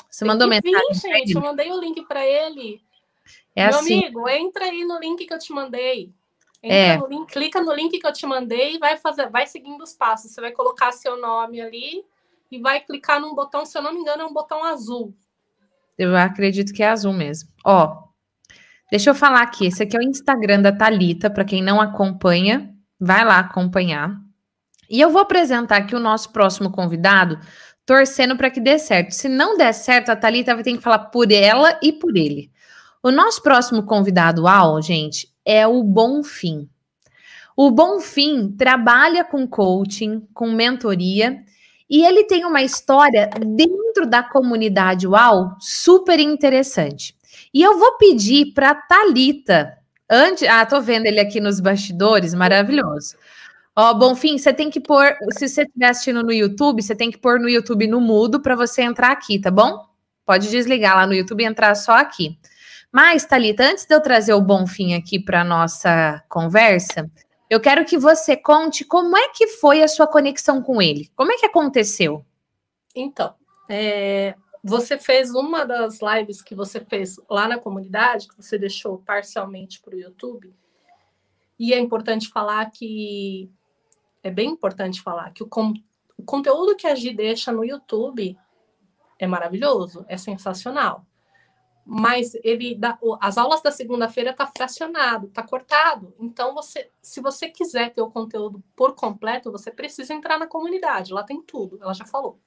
[0.09, 0.73] Você mandou mensagem?
[0.91, 2.81] Vim, gente, eu mandei o link para ele.
[3.55, 3.99] É Meu assim.
[3.99, 6.13] amigo, entra aí no link que eu te mandei.
[6.61, 6.97] Entra é.
[6.97, 9.93] no link, clica no link que eu te mandei e vai fazer, vai seguindo os
[9.93, 10.31] passos.
[10.31, 12.03] Você vai colocar seu nome ali
[12.51, 15.13] e vai clicar num botão, se eu não me engano, é um botão azul.
[15.97, 17.49] Eu acredito que é azul mesmo.
[17.65, 18.03] Ó,
[18.91, 19.65] deixa eu falar aqui.
[19.65, 22.69] Esse aqui é o Instagram da Talita, para quem não acompanha,
[22.99, 24.15] vai lá acompanhar.
[24.89, 27.39] E eu vou apresentar aqui o nosso próximo convidado,
[27.85, 29.11] torcendo para que dê certo.
[29.11, 32.51] Se não der certo, a Talita vai ter que falar por ela e por ele.
[33.01, 36.69] O nosso próximo convidado, Al, gente, é o Bonfim.
[37.55, 41.41] O Bonfim trabalha com coaching, com mentoria,
[41.89, 47.15] e ele tem uma história dentro da comunidade UAU super interessante.
[47.53, 49.77] E eu vou pedir para Talita,
[50.09, 53.15] antes, ah, tô vendo ele aqui nos bastidores, maravilhoso.
[53.75, 57.17] Ó, Bonfim, você tem que pôr, se você estiver assistindo no YouTube, você tem que
[57.17, 59.85] pôr no YouTube no mudo para você entrar aqui, tá bom?
[60.25, 62.37] Pode desligar lá no YouTube e entrar só aqui.
[62.91, 67.09] Mas, Thalita, antes de eu trazer o Bonfim aqui para nossa conversa,
[67.49, 71.09] eu quero que você conte como é que foi a sua conexão com ele.
[71.15, 72.25] Como é que aconteceu?
[72.93, 73.33] Então,
[73.69, 78.99] é, você fez uma das lives que você fez lá na comunidade, que você deixou
[78.99, 80.53] parcialmente para o YouTube.
[81.57, 83.51] E é importante falar que
[84.23, 85.49] é bem importante falar que o,
[86.17, 88.37] o conteúdo que a Gi deixa no YouTube
[89.17, 91.05] é maravilhoso, é sensacional
[91.85, 96.13] mas ele dá, as aulas da segunda-feira tá fracionado, tá cortado.
[96.19, 101.13] Então você, se você quiser ter o conteúdo por completo, você precisa entrar na comunidade,
[101.13, 102.39] lá tem tudo, ela já falou.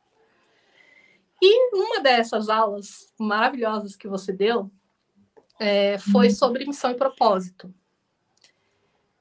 [1.42, 4.70] E uma dessas aulas maravilhosas que você deu
[5.58, 6.34] é, foi uhum.
[6.34, 7.72] sobre missão e propósito.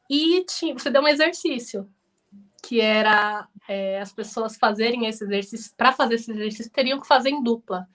[0.09, 1.89] E tinha, você deu um exercício
[2.61, 7.29] que era é, as pessoas fazerem esse exercício, para fazer esse exercício, teriam que fazer
[7.29, 7.87] em dupla.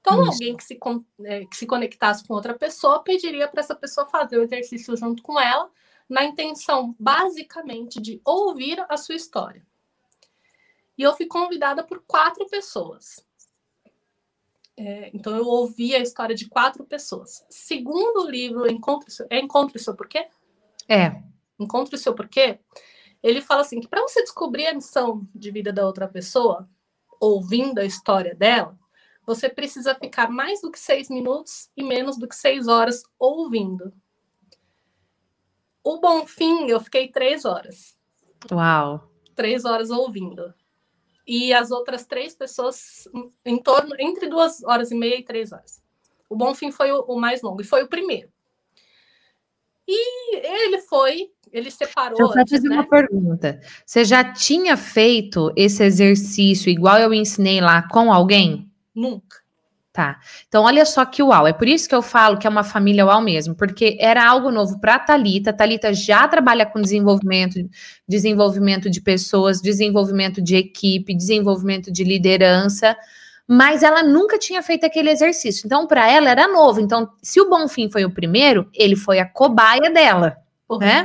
[0.00, 0.32] Então, Isso.
[0.32, 0.78] alguém que se,
[1.24, 5.22] é, que se conectasse com outra pessoa pediria para essa pessoa fazer o exercício junto
[5.22, 5.70] com ela,
[6.08, 9.64] na intenção, basicamente, de ouvir a sua história.
[10.98, 13.24] E eu fui convidada por quatro pessoas.
[14.76, 17.44] É, então, eu ouvi a história de quatro pessoas.
[17.50, 20.26] Segundo o livro Encontre Seu, é Encontre Seu Porquê?
[20.88, 21.22] É.
[21.58, 22.58] Encontre Seu Porquê.
[23.22, 26.68] Ele fala assim, que para você descobrir a missão de vida da outra pessoa,
[27.20, 28.78] ouvindo a história dela,
[29.26, 33.92] você precisa ficar mais do que seis minutos e menos do que seis horas ouvindo.
[35.84, 37.98] O bom fim, eu fiquei três horas.
[38.50, 39.10] Uau!
[39.34, 40.54] Três horas ouvindo.
[41.26, 43.08] E as outras três pessoas
[43.44, 45.82] em torno, entre duas horas e meia e três horas.
[46.28, 48.28] O bom fim foi o, o mais longo, e foi o primeiro.
[49.86, 52.16] E ele foi, ele separou.
[52.16, 52.76] Deixa eu fazer né?
[52.76, 53.60] uma pergunta.
[53.84, 58.70] Você já tinha feito esse exercício igual eu ensinei lá com alguém?
[58.94, 59.38] Nunca.
[59.92, 60.20] Tá.
[60.46, 61.48] Então, olha só que uau.
[61.48, 64.50] É por isso que eu falo que é uma família uau mesmo, porque era algo
[64.52, 65.52] novo para a Thalita.
[65.52, 67.58] Thalita já trabalha com desenvolvimento,
[68.08, 72.96] desenvolvimento de pessoas, desenvolvimento de equipe, desenvolvimento de liderança,
[73.48, 75.66] mas ela nunca tinha feito aquele exercício.
[75.66, 76.80] Então, para ela era novo.
[76.80, 80.36] Então, se o Bonfim foi o primeiro, ele foi a cobaia dela,
[80.68, 80.78] uhum.
[80.78, 81.04] né?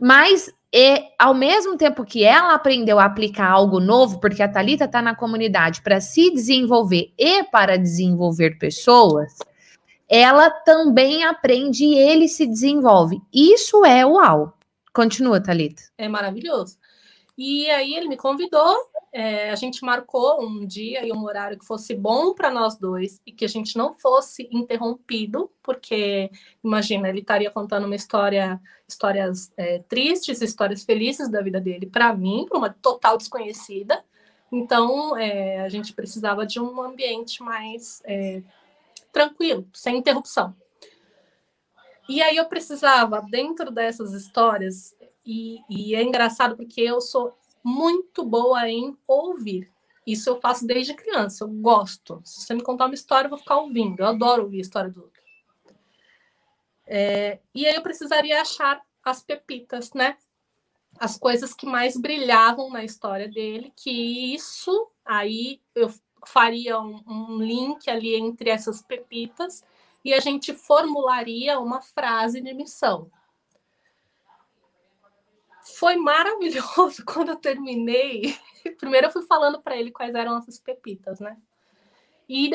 [0.00, 4.84] Mas e ao mesmo tempo que ela aprendeu a aplicar algo novo, porque a Talita
[4.84, 9.38] está na comunidade para se desenvolver e para desenvolver pessoas,
[10.06, 13.22] ela também aprende e ele se desenvolve.
[13.32, 14.52] Isso é uau.
[14.92, 15.82] Continua, Talita.
[15.96, 16.76] É maravilhoso.
[17.38, 18.76] E aí ele me convidou
[19.18, 23.18] é, a gente marcou um dia e um horário que fosse bom para nós dois
[23.24, 26.30] e que a gente não fosse interrompido, porque
[26.62, 32.14] imagina, ele estaria contando uma história, histórias é, tristes, histórias felizes da vida dele para
[32.14, 34.04] mim, para uma total desconhecida.
[34.52, 38.42] Então, é, a gente precisava de um ambiente mais é,
[39.14, 40.54] tranquilo, sem interrupção.
[42.06, 44.94] E aí eu precisava, dentro dessas histórias,
[45.24, 47.34] e, e é engraçado porque eu sou
[47.66, 49.68] muito boa em ouvir.
[50.06, 52.22] Isso eu faço desde criança, eu gosto.
[52.24, 53.98] Se você me contar uma história, eu vou ficar ouvindo.
[53.98, 55.20] Eu adoro ouvir a história do outro.
[56.86, 60.16] É, e aí eu precisaria achar as pepitas, né?
[60.96, 65.92] As coisas que mais brilhavam na história dele, que isso aí eu
[66.24, 69.64] faria um, um link ali entre essas pepitas
[70.04, 73.10] e a gente formularia uma frase de missão
[75.74, 78.36] foi maravilhoso quando eu terminei.
[78.78, 81.36] Primeiro eu fui falando para ele quais eram essas pepitas, né?
[82.28, 82.50] E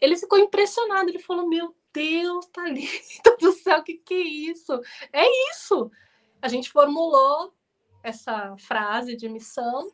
[0.00, 1.08] ele ficou impressionado.
[1.08, 4.80] Ele falou: Meu Deus, Thalita do céu, que, que é isso?
[5.12, 5.90] É isso!
[6.42, 7.54] A gente formulou
[8.02, 9.92] essa frase de missão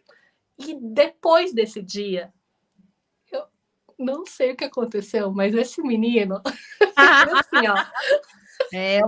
[0.59, 2.33] e depois desse dia,
[3.31, 3.45] eu
[3.99, 6.41] não sei o que aconteceu, mas esse menino,
[6.97, 7.77] assim, ó.
[8.73, 9.01] É,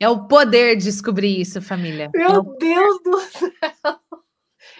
[0.00, 2.10] é o poder descobrir isso, família.
[2.14, 2.58] Meu é.
[2.58, 4.00] Deus do céu!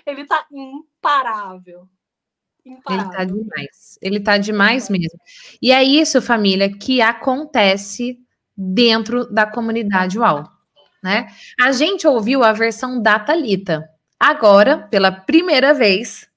[0.07, 1.87] Ele tá imparável.
[2.65, 3.05] Imparável.
[3.05, 3.99] Ele tá demais.
[4.01, 5.21] Ele tá demais mesmo.
[5.61, 8.19] E é isso, família, que acontece
[8.57, 10.45] dentro da comunidade UAU,
[11.03, 11.29] né?
[11.61, 13.89] A gente ouviu a versão da Thalita.
[14.19, 16.29] Agora, pela primeira vez,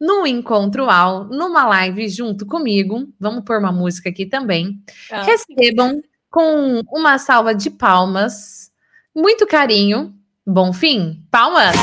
[0.00, 5.96] no Encontro UAU, numa live junto comigo, vamos pôr uma música aqui também, ah, recebam
[5.96, 6.02] sim.
[6.38, 8.70] Com uma salva de palmas,
[9.12, 10.14] muito carinho,
[10.46, 11.74] bom fim, palmas!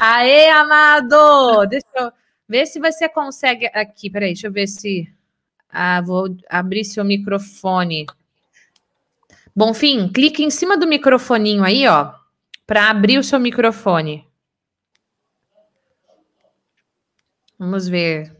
[0.00, 1.66] Aê, amado!
[1.68, 2.10] Deixa eu
[2.48, 4.10] ver se você consegue aqui.
[4.10, 5.08] Peraí, deixa eu ver se.
[5.70, 8.06] Ah, vou abrir seu microfone.
[9.54, 12.12] Bonfim, clique em cima do microfoninho aí, ó,
[12.66, 14.26] para abrir o seu microfone.
[17.58, 18.36] Vamos ver.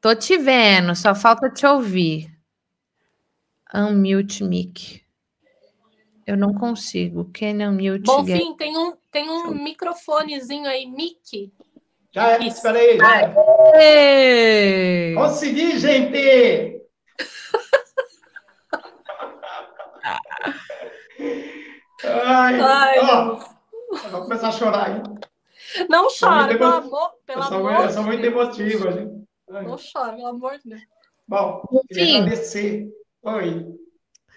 [0.00, 2.30] Tô te vendo, só falta te ouvir.
[3.74, 5.02] Unmute mic.
[6.26, 7.30] Eu não consigo.
[7.32, 8.04] Can unmute?
[8.04, 11.52] Bonfim, tem um, tem um microfonezinho aí, mic.
[12.12, 12.98] Já é, espera aí.
[12.98, 13.20] Já
[13.74, 15.14] é.
[15.14, 16.82] Consegui, gente!
[22.04, 23.38] Ai, Ai ó,
[24.10, 25.02] vou começar a chorar, hein?
[25.88, 29.24] Não chora, pelo amor, pelo eu sou, amor Eu sou muito emotiva, gente.
[29.48, 30.82] Não chora, pelo amor de Deus.
[31.26, 32.88] Bom, queria agradecer.
[33.22, 33.66] Oi.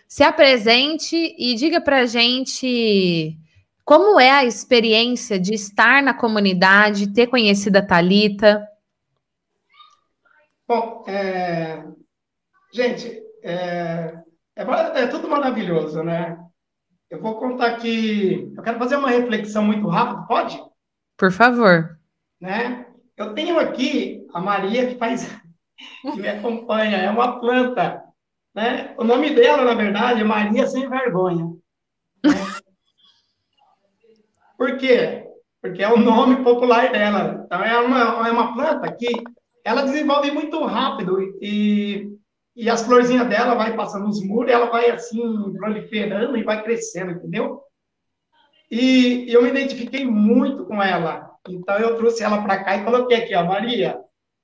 [0.08, 3.38] Se apresente e diga pra gente
[3.86, 8.68] como é a experiência de estar na comunidade, ter conhecido a Thalita.
[10.68, 11.84] Bom, é...
[12.72, 14.20] gente, é...
[14.56, 16.38] É, é tudo maravilhoso, né?
[17.10, 18.52] Eu vou contar aqui.
[18.56, 20.62] Eu quero fazer uma reflexão muito rápida, pode?
[21.20, 22.00] Por favor.
[22.42, 22.86] Né?
[23.18, 25.30] Eu tenho aqui a Maria que faz,
[26.02, 28.02] que me acompanha, é uma planta.
[28.56, 28.96] Né?
[28.98, 31.46] O nome dela, na verdade, é Maria Sem Vergonha.
[32.26, 32.32] Né?
[34.58, 35.28] Por quê?
[35.62, 37.44] Porque é o nome popular dela.
[37.46, 39.08] Então, é uma, é uma planta que
[39.64, 42.18] ela desenvolve muito rápido e
[42.60, 47.12] e as florzinhas dela vai passando nos muros, ela vai assim proliferando e vai crescendo,
[47.12, 47.62] entendeu?
[48.70, 51.32] E eu me identifiquei muito com ela.
[51.48, 54.00] Então eu trouxe ela para cá e coloquei aqui, a Maria,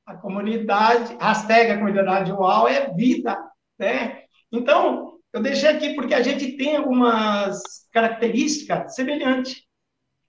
[0.06, 3.38] a comunidade, hashtag a comunidade UAU é vida,
[3.78, 4.24] né?
[4.52, 7.62] Então, eu deixei aqui porque a gente tem algumas
[7.92, 9.64] características semelhantes.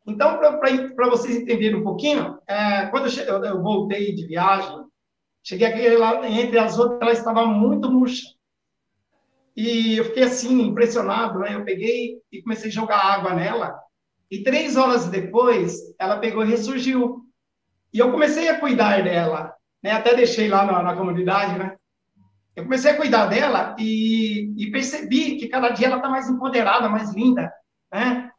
[0.06, 4.86] Então, para vocês entenderem um pouquinho, é, quando eu, eu voltei de viagem,
[5.48, 8.34] Cheguei aqui lá, entre as outras, ela estava muito murcha.
[9.56, 11.54] E eu fiquei assim, impressionado, né?
[11.54, 13.78] Eu peguei e comecei a jogar água nela.
[14.30, 17.24] E três horas depois, ela pegou e ressurgiu.
[17.92, 19.92] E eu comecei a cuidar dela, né?
[19.92, 21.76] Até deixei lá na, na comunidade, né?
[22.54, 26.88] Eu comecei a cuidar dela e, e percebi que cada dia ela está mais empoderada,
[26.88, 27.52] mais linda,
[27.92, 28.30] né?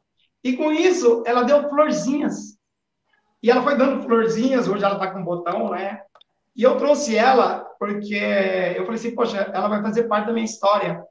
[0.44, 2.58] E com isso, ela deu florzinhas.
[3.42, 6.02] E ela foi dando florzinhas, hoje ela está com botão, né?
[6.56, 8.16] E eu trouxe ela porque
[8.76, 11.04] eu falei assim, poxa, ela vai fazer parte da minha história.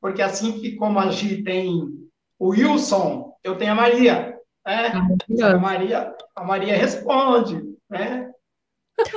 [0.00, 2.03] Porque assim que como a Gi tem
[2.38, 4.38] o Wilson, eu tenho a Maria.
[4.66, 4.86] Né?
[5.42, 8.32] A Maria, a Maria responde, né?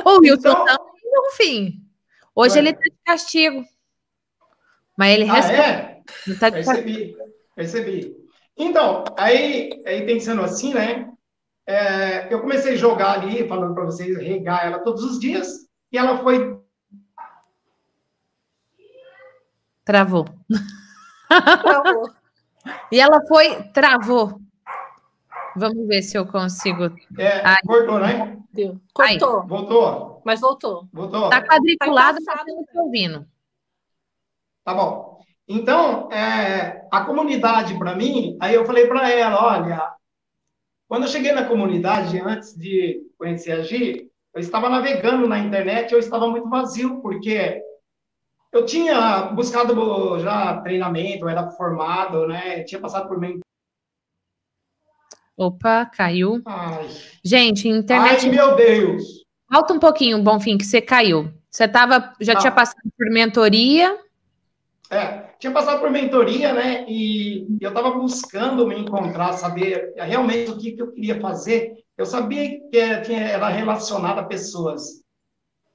[0.06, 1.84] O Wilson então, tá no fim.
[2.36, 3.66] Hoje ele está de castigo.
[4.98, 5.62] Mas ele ah, responde.
[5.62, 6.02] É?
[6.28, 7.18] Ele tá de percebi,
[7.56, 8.18] percebi.
[8.58, 11.12] Então, aí, aí pensando assim, né?
[11.66, 15.98] É, eu comecei a jogar ali, falando para vocês, regar ela todos os dias e
[15.98, 16.60] ela foi.
[19.84, 20.26] Travou.
[21.28, 22.14] Travou.
[22.92, 23.64] E ela foi.
[23.74, 24.40] Travou.
[25.56, 26.86] Vamos ver se eu consigo.
[27.18, 27.62] É, Ai.
[27.66, 28.38] cortou, né?
[28.54, 28.80] Deu.
[28.94, 29.42] Cortou.
[29.42, 29.48] Aí.
[29.48, 30.22] Voltou.
[30.24, 30.88] Mas voltou.
[30.94, 31.30] Voltou.
[31.30, 33.26] Tá quadriculado, tá te ouvindo.
[34.64, 35.18] Tá bom.
[35.48, 39.94] Então, é, a comunidade, para mim, aí eu falei para ela: olha,
[40.88, 45.92] quando eu cheguei na comunidade, antes de conhecer a Gi, eu estava navegando na internet,
[45.92, 47.62] eu estava muito vazio, porque
[48.52, 52.64] eu tinha buscado já treinamento, era formado, né?
[52.64, 53.40] tinha passado por meio.
[55.36, 56.42] Opa, caiu.
[56.46, 56.90] Ai.
[57.24, 58.26] Gente, internet.
[58.26, 59.04] Ai, meu Deus!
[59.52, 61.32] Falta um pouquinho, Bonfim, que você caiu.
[61.50, 62.36] Você tava, já ah.
[62.38, 63.98] tinha passado por mentoria?
[64.90, 66.86] É, tinha passado por mentoria, né?
[66.88, 71.76] E eu estava buscando me encontrar, saber realmente o que, que eu queria fazer.
[71.98, 75.04] Eu sabia que era relacionado a pessoas.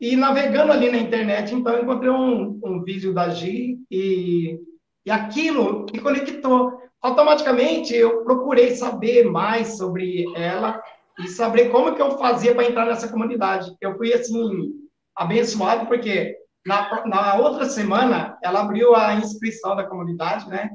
[0.02, 4.58] E navegando ali na internet, então, encontrei um, um vídeo da Gi e,
[5.06, 6.72] e aquilo me conectou.
[7.00, 10.82] Automaticamente, eu procurei saber mais sobre ela
[11.20, 13.72] e saber como que eu fazia para entrar nessa comunidade.
[13.80, 14.72] Eu fui, assim,
[15.14, 16.36] abençoado, porque
[16.66, 20.68] na, na outra semana, ela abriu a inscrição da comunidade, né?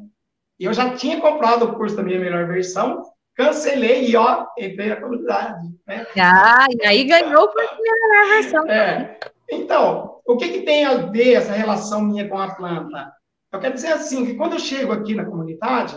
[0.57, 3.03] E eu já tinha comprado o curso da minha melhor versão,
[3.37, 5.69] cancelei e ó, entrei na comunidade.
[5.85, 6.05] Né?
[6.19, 8.67] Ah, e aí ganhou minha melhor versão.
[8.67, 9.19] É.
[9.49, 13.13] Então, o que, que tem a ver essa relação minha com a planta?
[13.51, 15.95] Eu quero dizer assim, que quando eu chego aqui na comunidade,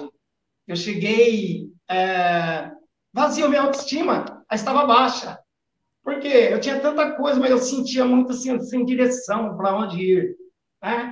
[0.69, 2.71] eu cheguei é,
[3.13, 5.39] vazio, minha autoestima estava baixa.
[6.05, 10.37] Porque eu tinha tanta coisa, mas eu sentia muito assim, sem direção para onde ir.
[10.83, 11.11] Né?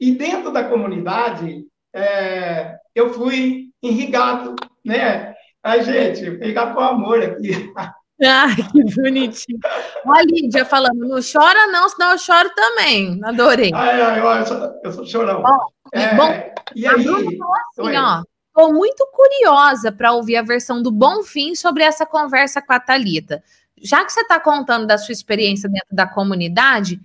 [0.00, 5.27] E dentro da comunidade, é, eu fui irrigado, né?
[5.62, 7.72] A gente, irrigado com amor aqui.
[8.24, 9.60] Ai, que bonitinho.
[10.06, 13.20] A Lídia falando, não chora não, senão eu choro também.
[13.22, 13.70] Adorei.
[13.72, 15.40] Ai, ai, ai eu, sou, eu sou chorão.
[15.40, 15.58] Bom,
[15.92, 16.28] é, bom
[16.74, 17.06] e aí?
[17.06, 18.22] Assim, ó,
[18.58, 23.40] Estou muito curiosa para ouvir a versão do Bonfim sobre essa conversa com a Talita.
[23.80, 27.00] Já que você está contando da sua experiência dentro da comunidade,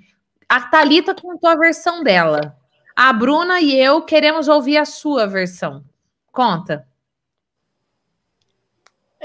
[0.49, 2.57] a Talita contou a versão dela.
[2.95, 5.83] A Bruna e eu queremos ouvir a sua versão.
[6.31, 6.87] Conta.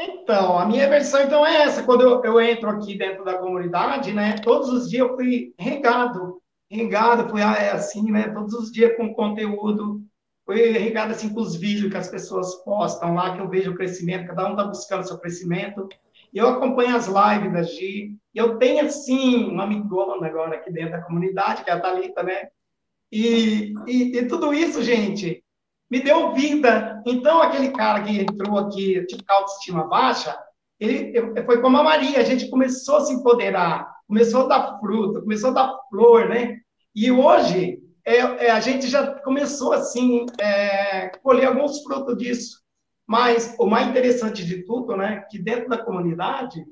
[0.00, 1.82] Então, a minha versão então é essa.
[1.82, 4.36] Quando eu, eu, entro aqui dentro da comunidade, né?
[4.38, 6.40] Todos os dias eu fui regado,
[6.70, 8.28] regado, fui é assim, né?
[8.28, 10.00] Todos os dias com conteúdo,
[10.46, 13.74] fui regado assim com os vídeos que as pessoas postam lá, que eu vejo o
[13.74, 15.88] crescimento, cada um está buscando seu crescimento.
[16.32, 18.16] E eu acompanho as lives da Gi.
[18.34, 22.22] E eu tenho assim uma amigona agora aqui dentro da comunidade, que é a Thalita,
[22.22, 22.48] né?
[23.10, 25.42] E, e, e, tudo isso, gente,
[25.90, 27.02] me deu vida.
[27.06, 30.38] Então, aquele cara que entrou aqui, tipo, com autoestima baixa,
[30.78, 31.12] ele
[31.44, 35.50] foi como a Maria, a gente começou a se empoderar, começou a dar fruta, começou
[35.50, 36.58] a dar flor, né?
[36.94, 38.16] E hoje, é,
[38.46, 42.62] é, a gente já começou, assim, é, colher alguns frutos disso.
[43.06, 46.62] Mas o mais interessante de tudo, né, que dentro da comunidade,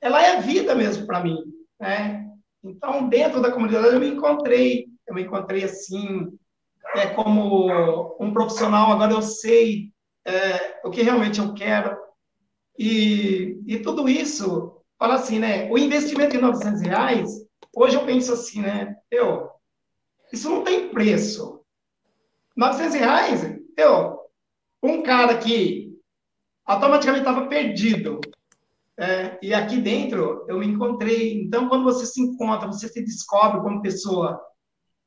[0.00, 1.38] ela é vida mesmo para mim,
[1.80, 2.26] né?
[2.62, 6.28] Então, dentro da comunidade, eu me encontrei eu me encontrei assim,
[6.94, 7.70] é, como
[8.20, 9.92] um profissional, agora eu sei
[10.24, 11.96] é, o que realmente eu quero.
[12.78, 15.70] E, e tudo isso, fala assim, né?
[15.70, 17.30] O investimento em 900 reais,
[17.74, 18.96] hoje eu penso assim, né?
[19.10, 19.50] Eu,
[20.32, 21.64] isso não tem preço.
[22.56, 24.18] 900 reais, eu,
[24.82, 25.96] um cara que
[26.64, 28.20] automaticamente estava perdido,
[28.98, 31.40] é, e aqui dentro eu me encontrei.
[31.40, 34.40] Então, quando você se encontra, você se descobre como pessoa,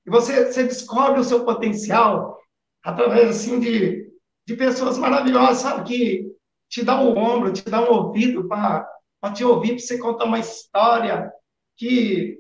[0.06, 2.40] e você, você descobre o seu potencial
[2.84, 4.12] através, assim, de,
[4.48, 5.88] de pessoas maravilhosas, sabe?
[5.88, 6.32] Que
[6.70, 8.88] te dá um ombro, te dá um ouvido para
[9.34, 11.32] te ouvir, para você contar uma história
[11.78, 12.40] que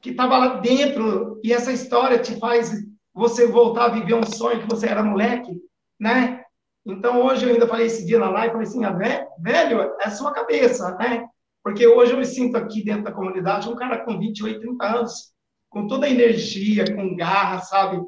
[0.00, 2.70] que estava lá dentro e essa história te faz
[3.12, 5.60] você voltar a viver um sonho que você era moleque,
[5.98, 6.44] né?
[6.84, 10.32] Então, hoje eu ainda falei esse dia na live, falei assim, ah, velho, é sua
[10.32, 11.26] cabeça, né?
[11.64, 15.32] Porque hoje eu me sinto aqui dentro da comunidade um cara com 28, 30 anos,
[15.68, 18.02] com toda a energia, com garra, sabe?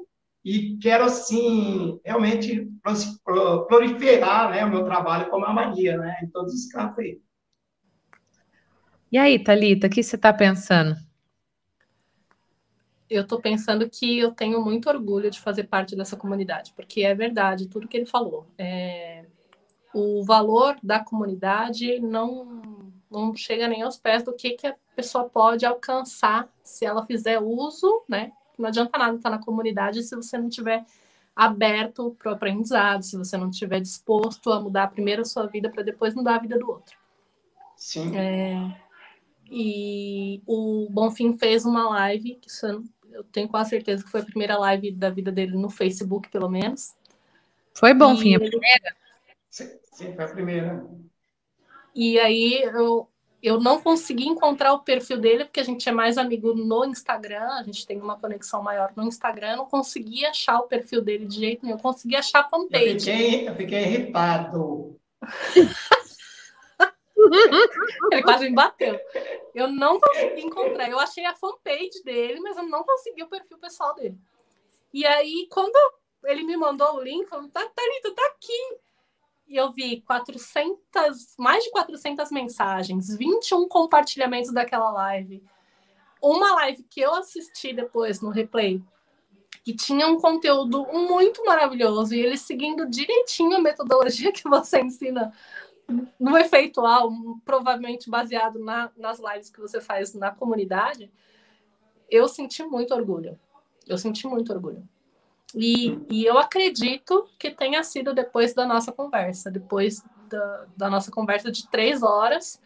[0.44, 2.68] E quero, assim, realmente
[3.68, 6.20] proliferar né, o meu trabalho como a Maria, né?
[6.22, 7.20] Em todos os campos aí.
[9.10, 10.96] E aí, Thalita, o que você está pensando?
[13.08, 17.14] Eu estou pensando que eu tenho muito orgulho de fazer parte dessa comunidade, porque é
[17.14, 18.46] verdade tudo que ele falou.
[18.58, 19.24] É...
[19.94, 25.28] O valor da comunidade não, não chega nem aos pés do que, que a pessoa
[25.28, 28.32] pode alcançar se ela fizer uso, né?
[28.58, 30.84] Não adianta nada estar na comunidade se você não tiver
[31.36, 35.70] aberto para o aprendizado, se você não estiver disposto a mudar primeiro a sua vida
[35.70, 36.98] para depois mudar a vida do outro.
[37.76, 38.16] Sim.
[38.16, 38.76] É,
[39.48, 42.48] e o Bonfim fez uma live, que
[43.12, 46.48] eu tenho quase certeza que foi a primeira live da vida dele no Facebook, pelo
[46.48, 46.92] menos.
[47.72, 48.96] Foi Bonfim a primeira?
[49.48, 50.84] Sim, sim, foi a primeira.
[51.94, 53.08] E aí eu,
[53.42, 57.48] eu não consegui encontrar o perfil dele, porque a gente é mais amigo no Instagram,
[57.52, 61.24] a gente tem uma conexão maior no Instagram, eu não consegui achar o perfil dele
[61.24, 63.10] de jeito nenhum, eu consegui achar a fanpage.
[63.10, 64.98] Eu fiquei, eu fiquei irritado.
[68.12, 68.98] Ele quase me bateu.
[69.54, 70.88] Eu não consegui encontrar.
[70.88, 74.16] Eu achei a fanpage dele, mas eu não consegui o perfil pessoal dele.
[74.94, 75.76] E aí, quando
[76.24, 78.78] ele me mandou o link, falou: tá, Thalita, tá aqui
[79.48, 85.42] e eu vi 400, mais de 400 mensagens, 21 compartilhamentos daquela live.
[86.22, 88.82] Uma live que eu assisti depois no replay,
[89.64, 95.32] que tinha um conteúdo muito maravilhoso e ele seguindo direitinho a metodologia que você ensina
[96.20, 97.10] no efeitual,
[97.44, 101.10] provavelmente baseado na, nas lives que você faz na comunidade,
[102.10, 103.38] eu senti muito orgulho.
[103.86, 104.86] Eu senti muito orgulho.
[105.54, 111.10] E, e eu acredito que tenha sido depois da nossa conversa, depois da, da nossa
[111.10, 112.60] conversa de três horas,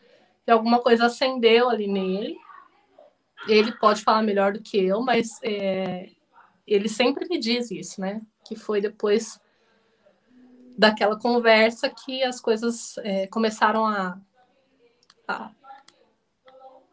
[0.45, 2.37] que alguma coisa acendeu ali nele.
[3.49, 6.11] Ele pode falar melhor do que eu, mas é,
[6.67, 8.21] ele sempre me diz isso, né?
[8.45, 9.41] Que foi depois
[10.77, 14.19] daquela conversa que as coisas é, começaram a,
[15.29, 15.51] a,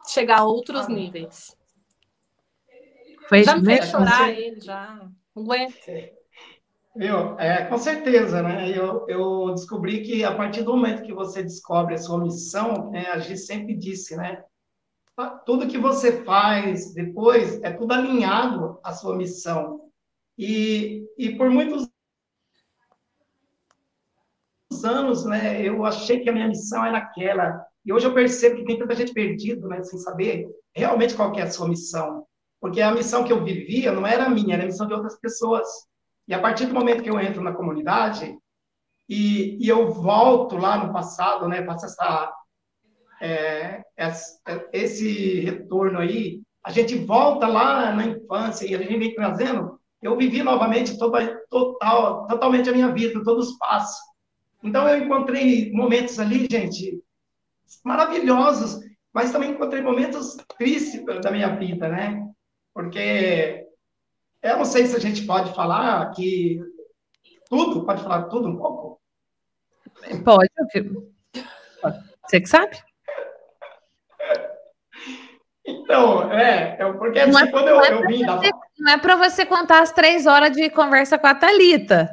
[0.08, 0.90] chegar a outros ah.
[0.90, 1.56] níveis.
[3.28, 5.08] Foi já me fez chorar ele, já.
[5.40, 6.20] Aguento.
[6.96, 7.40] Viu?
[7.40, 8.70] É, com certeza, né?
[8.70, 13.08] Eu, eu descobri que a partir do momento que você descobre a sua missão, né,
[13.08, 14.44] a gente sempre disse, né?
[15.46, 19.90] Tudo que você faz depois é tudo alinhado à sua missão.
[20.38, 21.90] E, e por muitos
[24.84, 27.66] anos, né, eu achei que a minha missão era aquela.
[27.86, 31.42] E hoje eu percebo que tem tanta gente perdida, né, sem saber realmente qual é
[31.42, 32.26] a sua missão.
[32.60, 35.68] Porque a missão que eu vivia não era minha, era a missão de outras pessoas.
[36.28, 38.38] E a partir do momento que eu entro na comunidade
[39.08, 42.34] e, e eu volto lá no passado, né, faço essa,
[43.22, 43.82] é,
[44.74, 49.80] esse retorno aí, a gente volta lá na infância e a gente vem trazendo.
[50.02, 54.00] Eu vivi novamente toda, total, totalmente a minha vida, todos os passos.
[54.64, 57.02] Então eu encontrei momentos ali, gente,
[57.84, 58.80] maravilhosos,
[59.14, 62.29] mas também encontrei momentos tristes da minha vida, né?
[62.74, 63.68] Porque
[64.42, 66.60] eu não sei se a gente pode falar que
[67.50, 69.02] tudo, pode falar tudo um pouco?
[70.24, 70.50] Pode,
[72.26, 72.78] você que sabe.
[75.66, 78.40] Então, é, é porque assim, é, quando eu, é eu vim da...
[78.78, 82.10] Não é para você contar as três horas de conversa com a Thalita.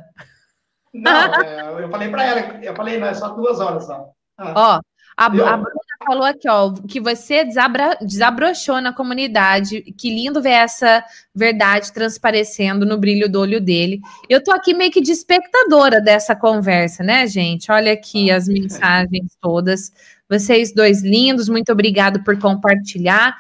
[0.93, 4.11] Não, é, eu falei para ela, eu falei, não, é só duas horas só.
[4.39, 4.53] Ah.
[4.57, 4.81] Ó,
[5.17, 5.63] a, a, Bruna
[6.05, 9.83] falou aqui, ó, que você desabra, desabrochou na comunidade.
[9.97, 14.01] Que lindo ver essa verdade transparecendo no brilho do olho dele.
[14.29, 17.71] Eu tô aqui meio que de espectadora dessa conversa, né, gente?
[17.71, 19.93] Olha aqui as mensagens todas.
[20.29, 23.37] Vocês dois lindos, muito obrigado por compartilhar.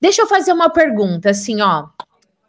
[0.00, 1.88] Deixa eu fazer uma pergunta, assim, ó.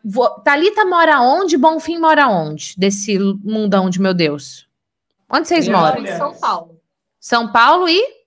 [0.04, 1.58] Vou, Thalita mora onde?
[1.58, 2.74] Bonfim mora onde?
[2.78, 4.68] Desse mundão de meu Deus.
[5.30, 6.04] Onde vocês moram?
[6.04, 6.82] Em São Paulo.
[7.20, 8.21] São Paulo e?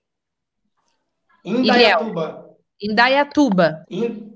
[1.45, 2.49] Indaiatuba.
[2.81, 3.85] Indaiatuba.
[3.89, 4.35] In,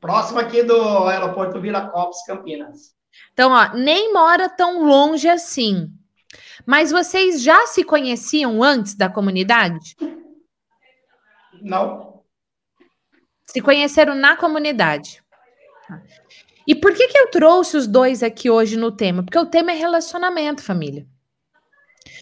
[0.00, 2.94] próximo aqui do aeroporto Viracopos, Campinas.
[3.32, 5.90] Então, ó, nem mora tão longe assim.
[6.66, 9.96] Mas vocês já se conheciam antes da comunidade?
[11.60, 12.22] Não.
[13.44, 15.22] Se conheceram na comunidade.
[16.66, 19.22] E por que, que eu trouxe os dois aqui hoje no tema?
[19.22, 21.06] Porque o tema é relacionamento, família.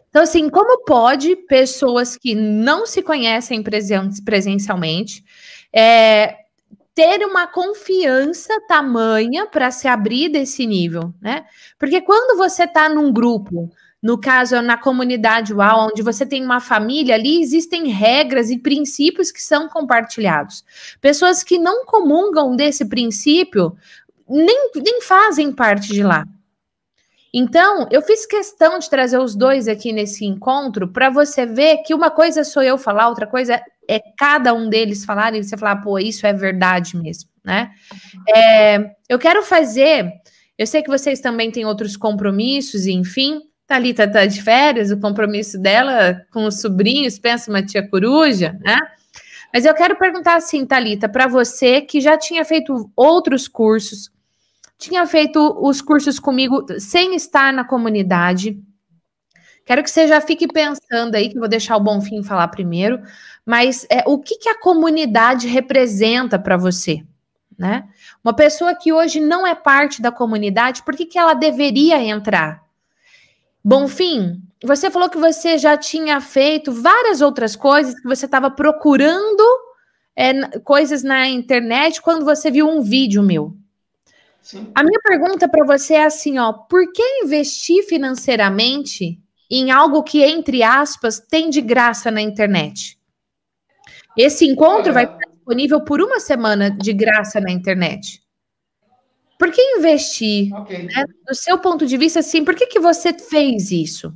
[0.09, 5.25] Então, assim, como pode pessoas que não se conhecem presen presencialmente
[5.73, 6.37] é,
[6.95, 11.45] ter uma confiança tamanha para se abrir desse nível, né?
[11.79, 13.71] Porque quando você está num grupo,
[14.03, 19.31] no caso, na comunidade UAU, onde você tem uma família, ali existem regras e princípios
[19.31, 20.65] que são compartilhados.
[21.01, 23.77] Pessoas que não comungam desse princípio
[24.29, 26.27] nem, nem fazem parte de lá.
[27.33, 31.95] Então, eu fiz questão de trazer os dois aqui nesse encontro para você ver que
[31.95, 35.77] uma coisa sou eu falar, outra coisa é cada um deles falar e você falar,
[35.77, 37.71] pô, isso é verdade mesmo, né?
[38.29, 40.13] É, eu quero fazer,
[40.59, 43.41] eu sei que vocês também têm outros compromissos, enfim.
[43.67, 48.77] Thalita tá de férias, o compromisso dela com os sobrinhos, pensa uma tia coruja, né?
[49.53, 54.11] Mas eu quero perguntar assim, Thalita, para você que já tinha feito outros cursos,
[54.81, 58.59] tinha feito os cursos comigo sem estar na comunidade.
[59.67, 62.99] Quero que você já fique pensando aí, que vou deixar o Bonfim falar primeiro,
[63.45, 67.05] mas é, o que, que a comunidade representa para você?
[67.59, 67.85] Né?
[68.25, 72.63] Uma pessoa que hoje não é parte da comunidade, por que, que ela deveria entrar?
[73.63, 79.45] Bonfim, você falou que você já tinha feito várias outras coisas, que você estava procurando
[80.17, 83.60] é, coisas na internet quando você viu um vídeo meu.
[84.43, 84.71] Sim.
[84.75, 89.21] A minha pergunta para você é assim, ó, por que investir financeiramente
[89.51, 92.99] em algo que, entre aspas, tem de graça na internet?
[94.17, 94.95] Esse encontro é.
[94.95, 98.23] vai estar disponível por uma semana de graça na internet.
[99.39, 100.53] Por que investir?
[100.55, 100.85] Okay.
[100.85, 101.05] Né?
[101.27, 104.15] Do seu ponto de vista, assim, por que, que você fez isso?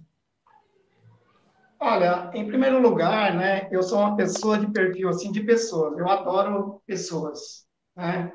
[1.80, 5.98] Olha, em primeiro lugar, né, eu sou uma pessoa de perfil assim de pessoas.
[5.98, 8.32] Eu adoro pessoas, né?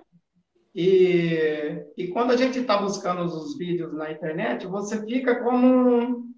[0.76, 6.34] E, e quando a gente está buscando os vídeos na internet, você fica como um,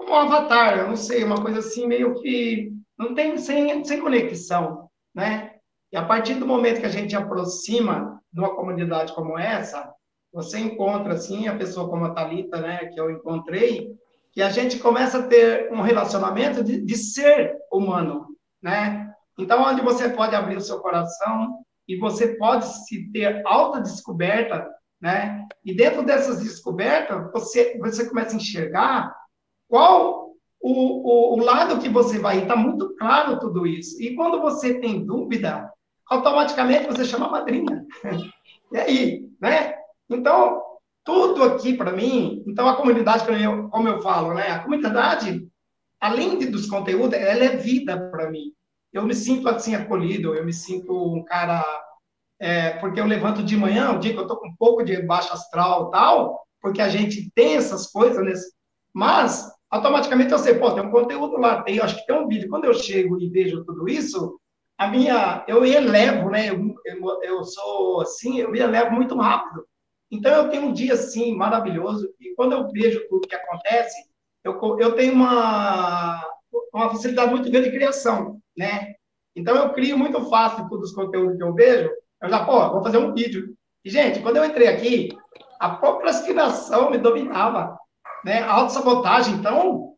[0.00, 4.88] um avatar, eu não sei, uma coisa assim meio que não tem sem, sem conexão,
[5.14, 5.52] né?
[5.92, 9.92] E a partir do momento que a gente aproxima de uma comunidade como essa,
[10.32, 13.94] você encontra assim a pessoa como a Talita, né, que eu encontrei,
[14.32, 18.26] que a gente começa a ter um relacionamento de, de ser humano,
[18.62, 19.10] né?
[19.38, 24.68] Então, onde você pode abrir o seu coração, e você pode se ter alta descoberta,
[25.00, 25.46] né?
[25.64, 29.14] E dentro dessas descobertas, você, você começa a enxergar
[29.68, 30.26] qual
[30.60, 32.42] o, o, o lado que você vai.
[32.42, 34.00] Está muito claro tudo isso.
[34.02, 35.70] E quando você tem dúvida,
[36.08, 37.84] automaticamente você chama a madrinha.
[38.72, 39.74] e aí, né?
[40.08, 40.62] Então,
[41.04, 43.24] tudo aqui para mim, então a comunidade,
[43.70, 44.50] como eu falo, né?
[44.50, 45.46] A comunidade,
[46.00, 48.52] além de, dos conteúdos, ela é vida para mim.
[48.96, 51.62] Eu me sinto assim acolhido, eu me sinto um cara
[52.38, 55.02] é, porque eu levanto de manhã, o dia que eu estou com um pouco de
[55.02, 58.52] baixo astral tal, porque a gente tem essas coisas, nesse,
[58.94, 62.48] mas automaticamente eu sei, pô, tem um conteúdo lá, tem, acho que tem um vídeo.
[62.48, 64.38] Quando eu chego e vejo tudo isso,
[64.78, 66.50] a minha, eu elevo, né?
[66.50, 69.66] Eu, eu, eu sou assim, eu me elevo muito rápido.
[70.10, 73.96] Então eu tenho um dia assim maravilhoso e quando eu vejo tudo que acontece,
[74.44, 76.22] eu, eu tenho uma
[76.72, 78.94] uma facilidade muito grande de criação, né?
[79.34, 81.90] Então eu crio muito fácil todos os conteúdos que eu vejo.
[82.22, 83.54] Eu já, pô, vou fazer um vídeo.
[83.84, 85.08] E gente, quando eu entrei aqui,
[85.60, 87.78] a procrastinação me dominava,
[88.24, 88.40] né?
[88.40, 89.94] A autossabotagem, então,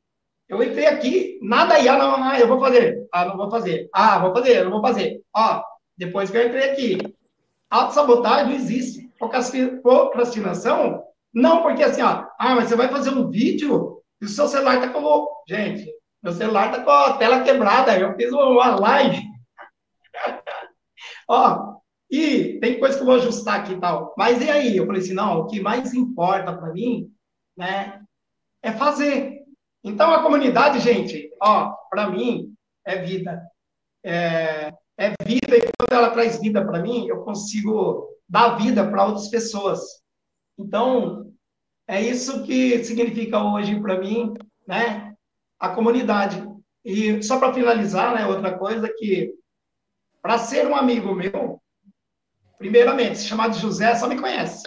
[0.48, 4.18] eu entrei aqui, nada ia, não, ah, eu vou fazer, ah, não vou fazer, ah,
[4.18, 5.20] vou fazer, não vou fazer.
[5.34, 5.62] Ó,
[5.96, 6.98] depois que eu entrei aqui,
[7.70, 9.08] autossabotagem não existe.
[9.82, 11.02] Procrastinação,
[11.34, 14.80] não, porque assim, ó, ah, mas você vai fazer um vídeo e o seu celular
[14.80, 15.26] tá com.
[15.48, 15.90] Gente,
[16.22, 19.22] meu celular tá com a tela quebrada, eu fiz uma live.
[21.28, 21.78] ó,
[22.10, 24.14] e tem coisa que eu vou ajustar aqui e tal.
[24.16, 24.76] Mas e aí?
[24.76, 27.12] Eu falei assim, não, o que mais importa para mim,
[27.56, 28.02] né,
[28.62, 29.44] é fazer.
[29.84, 32.52] Então a comunidade, gente, ó, para mim
[32.84, 33.40] é vida.
[34.02, 39.06] É, é vida e quando ela traz vida para mim, eu consigo dar vida para
[39.06, 39.80] outras pessoas.
[40.58, 41.32] Então,
[41.86, 44.34] é isso que significa hoje para mim,
[44.66, 45.07] né,
[45.58, 46.46] a comunidade.
[46.84, 49.34] E só para finalizar, né, outra coisa que
[50.22, 51.60] para ser um amigo meu,
[52.58, 54.62] primeiramente, se chamar de José, só me conhece.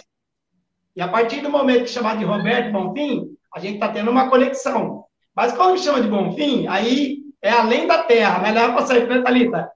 [0.94, 4.28] E a partir do momento que chamar de Roberto Bonfim, a gente está tendo uma
[4.28, 5.04] conexão.
[5.34, 9.08] Mas quando me chama de Bonfim, aí é além da terra, vai levar para sair,
[9.08, 9.70] né, Thalita?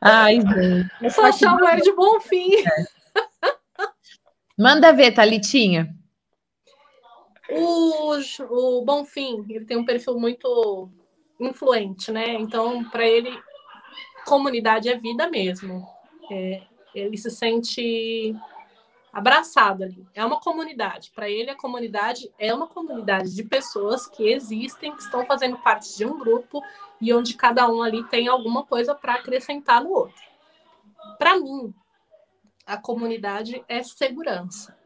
[0.00, 0.90] Ai, gente.
[1.00, 2.50] Eu só chamo ele de Bonfim.
[4.58, 5.94] Manda ver, Thalitinha.
[7.50, 10.88] O, Bonfim, ele tem um perfil muito
[11.38, 12.34] influente, né?
[12.34, 13.30] Então, para ele,
[14.24, 15.86] comunidade é vida mesmo.
[16.30, 16.62] É,
[16.94, 18.34] ele se sente
[19.12, 20.06] abraçado ali.
[20.12, 21.10] É uma comunidade.
[21.14, 25.96] Para ele, a comunidade é uma comunidade de pessoas que existem, que estão fazendo parte
[25.96, 26.62] de um grupo
[27.00, 30.22] e onde cada um ali tem alguma coisa para acrescentar no outro.
[31.18, 31.72] Para mim,
[32.66, 34.76] a comunidade é segurança.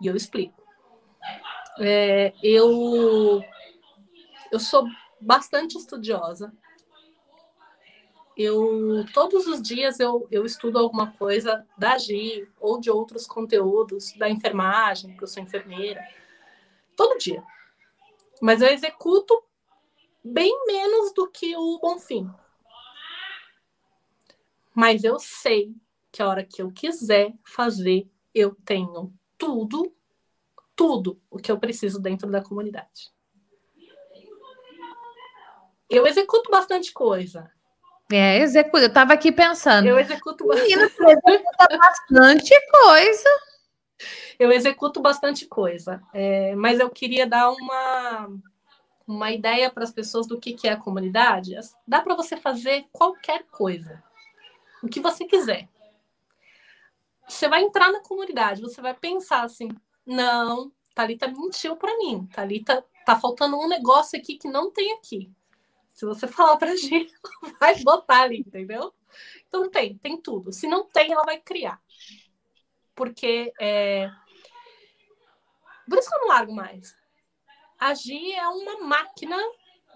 [0.00, 0.62] E eu explico.
[1.78, 3.42] É, eu,
[4.50, 4.86] eu sou
[5.20, 6.52] bastante estudiosa
[8.36, 14.12] eu todos os dias eu, eu estudo alguma coisa da GI ou de outros conteúdos
[14.12, 16.06] da enfermagem, porque eu sou enfermeira,
[16.94, 17.42] todo dia.
[18.40, 19.42] Mas eu executo
[20.22, 22.30] bem menos do que o Bonfim.
[24.74, 25.74] Mas eu sei
[26.12, 29.95] que a hora que eu quiser fazer, eu tenho tudo,
[30.76, 33.10] tudo o que eu preciso dentro da comunidade.
[35.88, 37.50] Eu executo bastante coisa,
[38.12, 38.84] é, executa.
[38.84, 39.86] Eu estava aqui pensando.
[39.88, 40.68] Eu executo bastante.
[40.68, 43.28] Menina, executa bastante coisa.
[44.38, 46.02] Eu executo bastante coisa.
[46.12, 48.28] É, mas eu queria dar uma,
[49.06, 51.56] uma ideia para as pessoas do que, que é a comunidade.
[51.86, 54.02] Dá para você fazer qualquer coisa.
[54.82, 55.68] O que você quiser.
[57.28, 59.68] Você vai entrar na comunidade, você vai pensar assim:
[60.06, 62.26] não, Thalita mentiu para mim.
[62.32, 65.30] Thalita tá faltando um negócio aqui que não tem aqui.
[65.88, 68.94] Se você falar pra gente, ela vai botar ali, entendeu?
[69.48, 70.52] Então tem, tem tudo.
[70.52, 71.80] Se não tem, ela vai criar.
[72.94, 74.10] Porque é...
[75.88, 76.96] por isso que eu não largo mais.
[77.78, 79.36] A Gi é uma máquina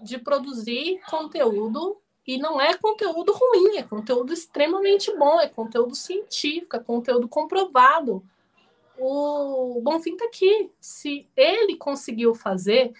[0.02, 6.76] de produzir conteúdo e não é conteúdo ruim, é conteúdo extremamente bom, é conteúdo científico,
[6.76, 8.22] é conteúdo comprovado.
[9.03, 10.70] O Bonfim tá aqui.
[10.78, 12.92] Se ele conseguiu fazer,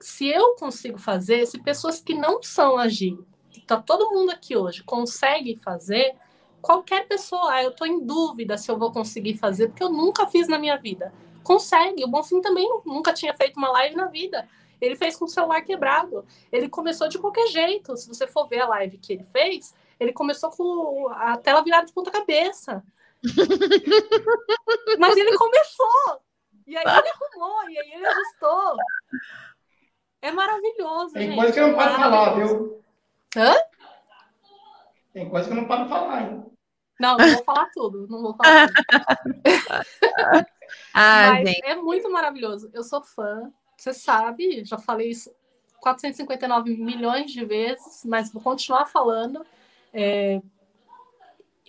[0.00, 3.18] se eu consigo fazer, se pessoas que não são agir,
[3.66, 6.14] tá todo mundo aqui hoje, consegue fazer,
[6.62, 10.26] qualquer pessoa, ah, eu estou em dúvida se eu vou conseguir fazer, porque eu nunca
[10.28, 11.12] fiz na minha vida.
[11.42, 12.04] Consegue.
[12.04, 14.48] O Bonfim também nunca tinha feito uma live na vida.
[14.80, 16.24] Ele fez com o celular quebrado.
[16.52, 17.96] Ele começou de qualquer jeito.
[17.96, 21.86] Se você for ver a live que ele fez, ele começou com a tela virada
[21.86, 22.82] de ponta cabeça.
[24.98, 26.22] Mas ele começou.
[26.66, 28.76] E aí ele arrumou, e aí ele ajustou.
[30.22, 31.12] É maravilhoso.
[31.12, 31.36] Tem gente.
[31.36, 32.82] coisa que eu não pode falar, viu?
[33.36, 33.54] Hã?
[35.12, 36.44] Tem coisa que eu não pode falar, hein?
[36.98, 38.06] Não, não vou falar tudo.
[38.08, 38.84] Não vou falar tudo.
[40.94, 41.64] Ah, Mas gente.
[41.66, 42.70] é muito maravilhoso.
[42.72, 45.30] Eu sou fã, você sabe, já falei isso
[45.80, 49.44] 459 milhões de vezes, mas vou continuar falando.
[49.92, 50.40] É,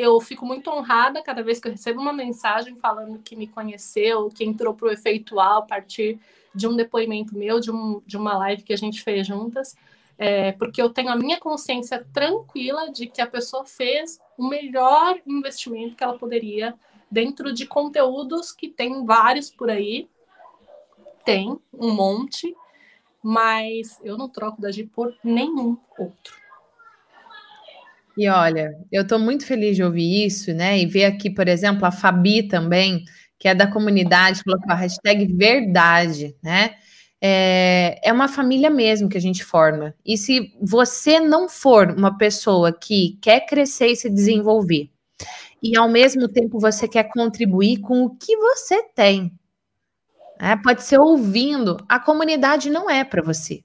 [0.03, 4.29] eu fico muito honrada cada vez que eu recebo uma mensagem falando que me conheceu,
[4.29, 6.19] que entrou para o efeitual a partir
[6.53, 9.75] de um depoimento meu, de, um, de uma live que a gente fez juntas,
[10.17, 15.19] é, porque eu tenho a minha consciência tranquila de que a pessoa fez o melhor
[15.25, 16.73] investimento que ela poderia
[17.11, 20.09] dentro de conteúdos que tem vários por aí,
[21.23, 22.55] tem um monte,
[23.21, 26.44] mas eu não troco da Gi por nenhum outro.
[28.17, 30.79] E olha, eu estou muito feliz de ouvir isso, né?
[30.79, 33.03] E ver aqui, por exemplo, a Fabi também,
[33.37, 36.75] que é da comunidade, colocou a hashtag verdade, né?
[37.21, 39.93] É, é uma família mesmo que a gente forma.
[40.05, 44.89] E se você não for uma pessoa que quer crescer e se desenvolver,
[45.63, 49.31] e ao mesmo tempo você quer contribuir com o que você tem,
[50.41, 50.57] né?
[50.63, 53.64] pode ser ouvindo, a comunidade não é para você.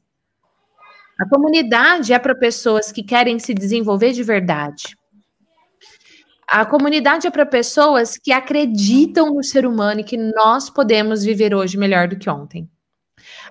[1.21, 4.97] A comunidade é para pessoas que querem se desenvolver de verdade.
[6.49, 11.55] A comunidade é para pessoas que acreditam no ser humano e que nós podemos viver
[11.55, 12.66] hoje melhor do que ontem.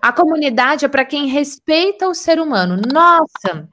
[0.01, 2.81] A comunidade é para quem respeita o ser humano.
[2.91, 3.69] Nossa,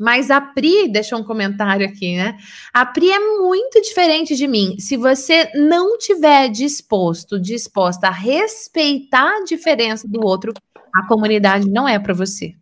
[0.00, 2.38] mas a Pri, deixou um comentário aqui, né?
[2.72, 4.78] A Pri é muito diferente de mim.
[4.78, 10.54] Se você não tiver disposto, disposta a respeitar a diferença do outro,
[10.94, 12.54] a comunidade não é para você.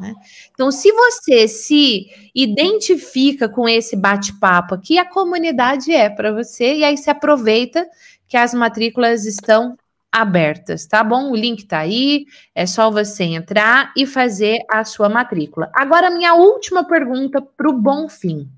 [0.00, 0.14] Né?
[0.52, 6.84] Então, se você se identifica com esse bate-papo aqui, a comunidade é para você, e
[6.84, 7.86] aí se aproveita
[8.28, 9.76] que as matrículas estão
[10.10, 11.30] abertas, tá bom?
[11.30, 15.70] O link tá aí, é só você entrar e fazer a sua matrícula.
[15.74, 18.48] Agora, minha última pergunta para o Bonfim.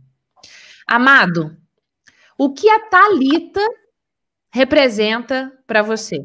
[0.86, 1.56] Amado,
[2.38, 3.60] o que a Talita
[4.52, 6.18] representa para você?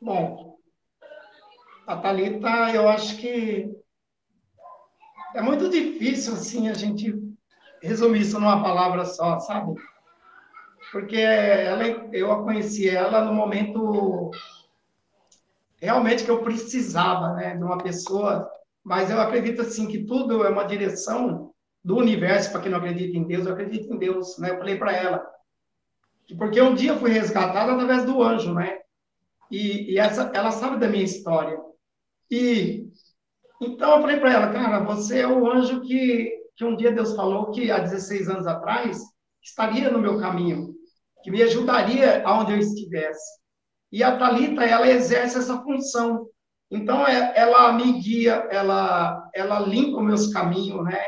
[0.00, 0.47] Bom,
[1.88, 3.74] a Thalita, eu acho que
[5.34, 7.14] é muito difícil, assim, a gente
[7.82, 9.74] resumir isso numa palavra só, sabe?
[10.92, 14.30] Porque ela, eu a conheci ela no momento
[15.80, 18.50] realmente que eu precisava, né, de uma pessoa,
[18.84, 23.16] mas eu acredito, assim, que tudo é uma direção do universo, para quem não acredita
[23.16, 24.50] em Deus, eu acredito em Deus, né?
[24.50, 25.26] Eu falei para ela,
[26.36, 28.78] porque um dia fui resgatada através do anjo, né?
[29.50, 31.58] E, e essa, ela sabe da minha história.
[32.30, 32.88] E
[33.60, 37.14] então eu falei para ela, cara, você é o anjo que, que um dia Deus
[37.16, 39.02] falou que há 16 anos atrás
[39.42, 40.74] estaria no meu caminho,
[41.22, 43.38] que me ajudaria aonde eu estivesse.
[43.90, 46.28] E a Talita, ela exerce essa função.
[46.70, 51.02] Então é, ela me guia, ela ela limpa meus caminhos, né?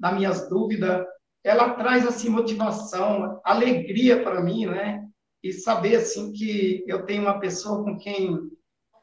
[0.00, 1.06] Das minhas dúvidas,
[1.44, 5.06] ela traz assim motivação, alegria para mim, né?
[5.42, 8.38] E saber assim que eu tenho uma pessoa com quem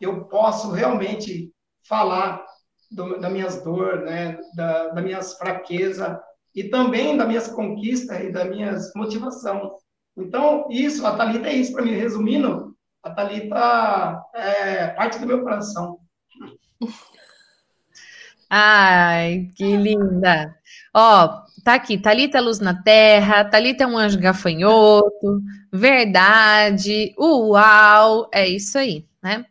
[0.02, 1.54] eu posso realmente
[1.88, 2.44] falar
[2.92, 6.18] do, das minhas dores, né, da, das minhas fraquezas
[6.56, 9.72] e também das minhas conquistas e das minhas motivações.
[10.18, 11.94] Então, isso, a Thalita é isso para mim.
[11.94, 16.00] Resumindo, a Thalita é parte do meu coração.
[18.50, 20.56] Ai, que linda.
[20.94, 28.48] Ó, tá aqui, Talita Luz na Terra, Talita é um anjo gafanhoto, verdade, uau, é
[28.48, 29.46] isso aí, né?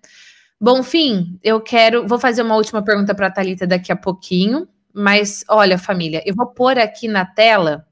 [0.61, 2.07] Bom, fim, eu quero.
[2.07, 4.67] Vou fazer uma última pergunta para a Thalita daqui a pouquinho.
[4.93, 7.87] Mas olha, família, eu vou pôr aqui na tela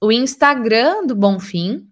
[0.00, 1.86] o Instagram do Bonfim.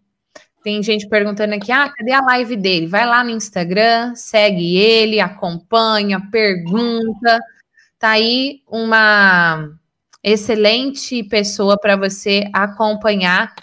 [0.63, 2.87] Tem gente perguntando aqui: ah, cadê a live dele?
[2.87, 7.41] Vai lá no Instagram, segue ele, acompanha, pergunta.
[7.99, 9.71] Tá aí uma
[10.23, 13.55] excelente pessoa para você acompanhar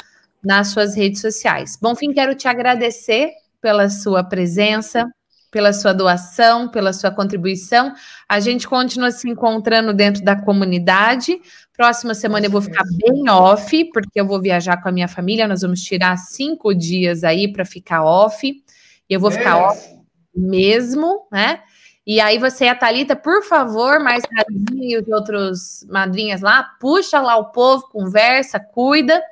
[0.43, 1.77] nas suas redes sociais.
[1.79, 3.31] Bonfim, quero te agradecer
[3.61, 5.07] pela sua presença,
[5.55, 7.93] pela sua doação, pela sua contribuição.
[8.27, 11.39] A gente continua se encontrando dentro da comunidade.
[11.71, 15.47] Próxima semana eu vou ficar bem off, porque eu vou viajar com a minha família.
[15.47, 18.45] Nós vamos tirar cinco dias aí para ficar off.
[18.45, 19.61] E eu vou ficar é.
[19.61, 19.95] off
[20.35, 21.61] mesmo, né?
[22.05, 26.63] E aí você e a Thalita, por favor, mais Radinho e os outros madrinhas lá,
[26.81, 29.23] puxa lá o povo, conversa, cuida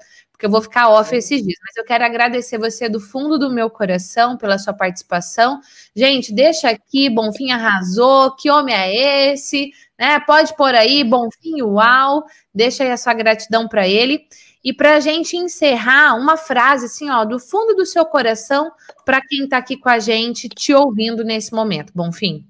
[0.44, 1.58] porque eu vou ficar off esses dias.
[1.62, 5.62] Mas eu quero agradecer você do fundo do meu coração pela sua participação.
[5.96, 9.72] Gente, deixa aqui, Bonfim arrasou, que homem é esse?
[9.98, 10.20] Né?
[10.20, 12.26] Pode pôr aí, Bonfim, uau.
[12.54, 14.28] Deixa aí a sua gratidão para ele.
[14.62, 18.70] E para a gente encerrar, uma frase assim, ó, do fundo do seu coração,
[19.06, 21.94] para quem está aqui com a gente, te ouvindo nesse momento.
[21.96, 22.46] Bonfim.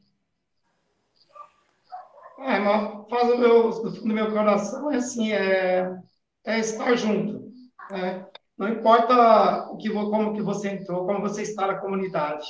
[2.39, 5.95] É, uma frase do, meu, do fundo do meu coração é assim, é,
[6.43, 7.52] é estar junto.
[7.91, 8.25] Né?
[8.57, 12.45] não importa o que, como que você entrou, como você está na comunidade.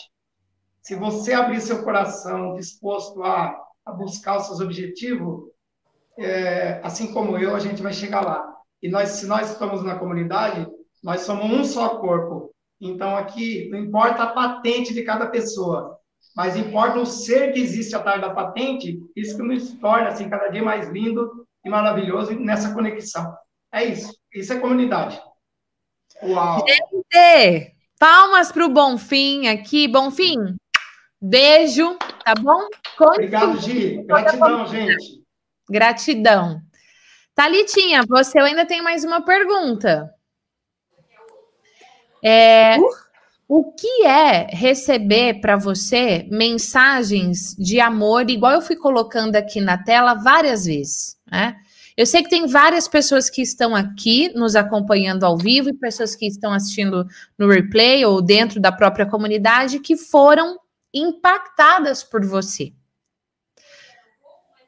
[0.81, 5.49] Se você abrir seu coração disposto a, a buscar os seus objetivos,
[6.17, 8.53] é, assim como eu, a gente vai chegar lá.
[8.81, 10.67] E nós, se nós estamos na comunidade,
[11.01, 12.51] nós somos um só corpo.
[12.81, 15.97] Então, aqui, não importa a patente de cada pessoa,
[16.35, 20.49] mas importa o ser que existe atrás da patente, isso que nos torna, assim, cada
[20.49, 23.33] dia mais lindo e maravilhoso nessa conexão.
[23.71, 24.13] É isso.
[24.33, 25.21] Isso é comunidade.
[26.23, 26.65] Uau!
[26.67, 29.87] Gente, palmas para o Bonfim aqui.
[29.87, 30.55] Bonfim,
[31.21, 32.67] beijo, tá bom?
[32.99, 34.03] Obrigado, Gi.
[34.03, 35.23] Gratidão, gente.
[35.69, 36.61] Gratidão.
[37.35, 40.13] Talitinha, você ainda tem mais uma pergunta.
[42.23, 43.03] É, uh.
[43.47, 49.77] O que é receber para você mensagens de amor, igual eu fui colocando aqui na
[49.77, 51.55] tela várias vezes, né?
[51.95, 56.15] Eu sei que tem várias pessoas que estão aqui nos acompanhando ao vivo e pessoas
[56.15, 57.05] que estão assistindo
[57.37, 60.59] no replay ou dentro da própria comunidade que foram
[60.93, 62.73] impactadas por você.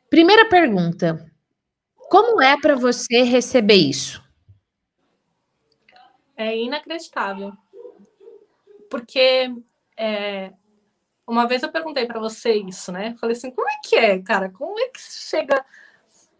[0.10, 1.32] Primeira pergunta:
[2.10, 4.24] como é para você receber isso?
[6.38, 7.54] É inacreditável.
[8.90, 9.52] Porque
[9.98, 10.54] é,
[11.28, 13.16] uma vez eu perguntei para você isso, né?
[13.20, 14.50] Falei assim: como é que é, cara?
[14.50, 15.66] Como é que chega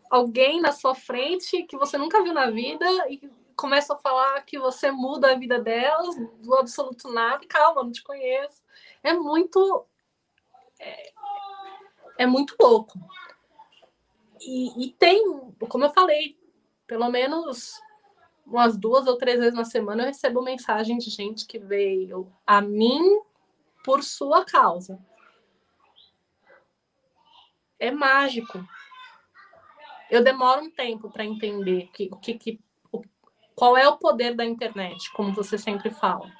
[0.10, 3.20] alguém na sua frente que você nunca viu na vida e
[3.56, 7.46] começa a falar que você muda a vida delas do absoluto nada.
[7.48, 8.64] Calma, não te conheço.
[9.02, 9.86] É muito.
[10.80, 11.14] É,
[12.20, 13.00] é muito louco.
[14.42, 16.38] E, e, tem, como eu falei,
[16.86, 17.82] pelo menos
[18.46, 22.62] umas duas ou três vezes na semana eu recebo mensagem de gente que veio a
[22.62, 23.22] mim
[23.84, 25.00] por sua causa.
[27.80, 28.64] É mágico
[30.10, 32.60] eu demoro um tempo para entender que, que, que,
[33.56, 36.32] qual é o poder da internet, como você sempre fala.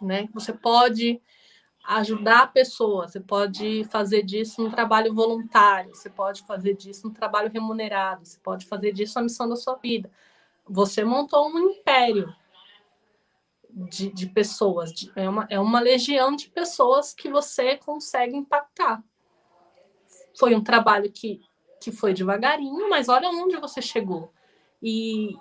[0.00, 0.28] Né?
[0.34, 1.20] Você pode
[1.84, 7.12] ajudar a pessoa, você pode fazer disso um trabalho voluntário, você pode fazer disso um
[7.12, 10.10] trabalho remunerado, você pode fazer disso a missão da sua vida.
[10.68, 12.32] Você montou um império
[13.68, 19.02] de, de pessoas, de, é, uma, é uma legião de pessoas que você consegue impactar.
[20.38, 21.40] Foi um trabalho que
[21.82, 24.32] que foi devagarinho, mas olha onde você chegou.
[24.82, 25.36] E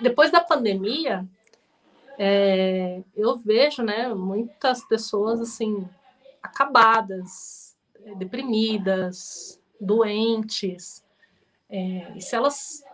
[0.00, 1.26] depois da pandemia,
[2.18, 5.88] é, eu vejo, né, muitas pessoas assim
[6.42, 7.76] acabadas,
[8.16, 11.04] deprimidas, doentes.
[11.68, 12.84] É, e se elas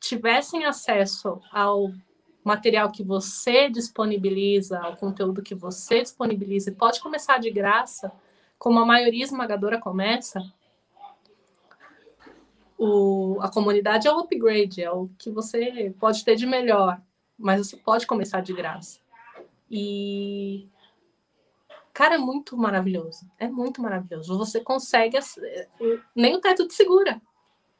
[0.00, 1.92] tivessem acesso ao
[2.44, 8.12] material que você disponibiliza, ao conteúdo que você disponibiliza, e pode começar de graça,
[8.58, 10.40] como a maioria esmagadora começa,
[12.78, 17.00] o, a comunidade é o upgrade, é o que você pode ter de melhor,
[17.36, 19.00] mas você pode começar de graça.
[19.70, 20.68] E
[21.92, 23.26] cara, é muito maravilhoso.
[23.40, 24.38] É muito maravilhoso.
[24.38, 25.18] Você consegue
[26.14, 27.20] nem o teto te segura.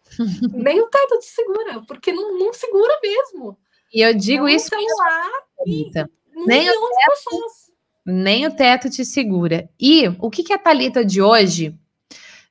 [0.53, 3.57] nem o teto te segura, porque não, não segura mesmo.
[3.95, 5.31] E eu digo um isso celular
[5.65, 5.91] e
[6.35, 7.41] nem o, teto,
[8.05, 9.71] nem o teto te segura.
[9.79, 11.79] E o que, que a Talita de hoje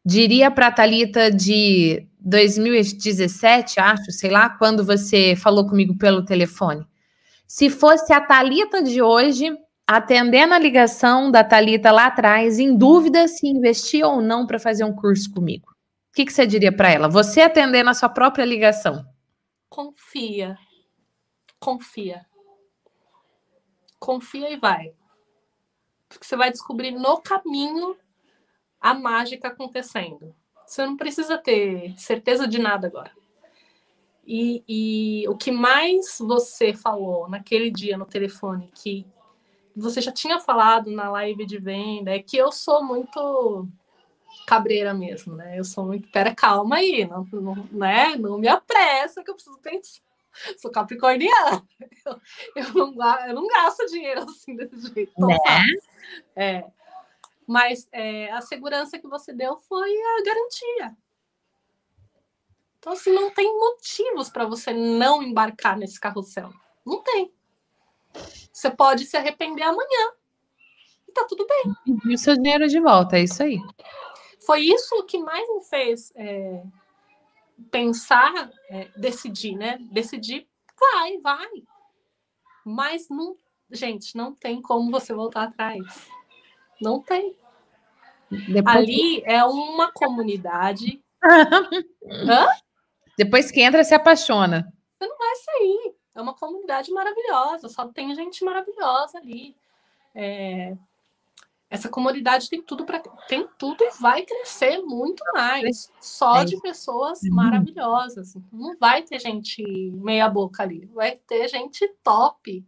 [0.05, 6.85] diria para a Talita de 2017, acho, sei lá, quando você falou comigo pelo telefone.
[7.47, 13.29] Se fosse a Talita de hoje, atendendo a ligação da Talita lá atrás, em dúvida
[13.29, 15.71] se investir ou não para fazer um curso comigo.
[15.71, 17.07] O que, que você diria para ela?
[17.07, 19.05] Você atendendo a sua própria ligação.
[19.69, 20.57] Confia.
[21.59, 22.25] Confia.
[23.97, 24.91] Confia e vai.
[26.09, 27.95] Porque você vai descobrir no caminho
[28.81, 30.35] a mágica acontecendo.
[30.67, 33.11] Você não precisa ter certeza de nada agora.
[34.25, 39.07] E, e, o que mais você falou naquele dia no telefone que
[39.73, 43.65] você já tinha falado na live de venda é que eu sou muito
[44.45, 45.57] cabreira mesmo, né?
[45.57, 46.09] Eu sou muito.
[46.09, 48.17] Pera, calma aí, não, não, né?
[48.17, 50.01] não me apressa que eu preciso pensar.
[50.57, 51.63] Sou capricorniana.
[52.05, 52.21] Eu,
[52.55, 55.11] eu, não, eu não gasto dinheiro assim desse jeito.
[55.17, 55.35] Né?
[56.35, 56.63] É.
[57.47, 60.97] Mas é, a segurança que você deu foi a garantia.
[62.77, 66.51] Então, assim, não tem motivos para você não embarcar nesse carrossel.
[66.85, 67.33] Não tem.
[68.51, 70.11] Você pode se arrepender amanhã.
[71.07, 71.95] E tá tudo bem.
[72.05, 73.59] E o seu dinheiro de volta, é isso aí.
[74.45, 76.63] Foi isso que mais me fez é,
[77.71, 79.77] pensar, é, decidir, né?
[79.91, 80.47] Decidir,
[80.79, 81.63] vai, vai.
[82.65, 83.35] Mas não,
[83.71, 86.09] gente, não tem como você voltar atrás.
[86.81, 87.35] Não tem.
[88.29, 88.75] Depois...
[88.75, 91.01] Ali é uma comunidade.
[93.17, 94.71] Depois que entra, se apaixona.
[94.97, 95.95] Você não vai sair.
[96.15, 99.55] É uma comunidade maravilhosa, só tem gente maravilhosa ali.
[100.15, 100.75] É,
[101.69, 107.21] essa comunidade tem tudo para tem tudo e vai crescer muito mais só de pessoas
[107.23, 107.35] uhum.
[107.35, 109.61] maravilhosas não vai ter gente
[109.95, 112.65] meia boca ali vai ter gente top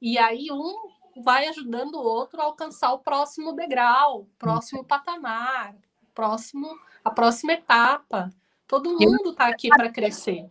[0.00, 0.90] e aí um
[1.22, 5.74] vai ajudando o outro a alcançar o próximo degrau próximo patamar
[6.14, 6.68] próximo
[7.04, 8.30] a próxima etapa
[8.66, 10.46] todo mundo está aqui para crescer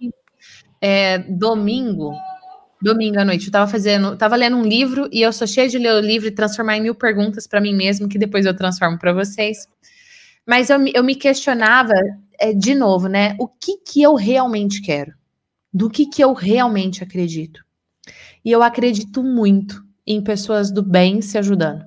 [0.81, 2.13] é, domingo
[2.83, 3.45] domingo à noite.
[3.45, 6.27] Eu tava fazendo, tava lendo um livro e eu sou cheia de ler o livro
[6.27, 9.65] e transformar em mil perguntas para mim mesmo, que depois eu transformo para vocês.
[10.45, 11.93] Mas eu, eu me questionava
[12.37, 13.35] é, de novo, né?
[13.39, 15.13] O que que eu realmente quero?
[15.73, 17.63] Do que que eu realmente acredito?
[18.43, 21.85] E eu acredito muito em pessoas do bem se ajudando.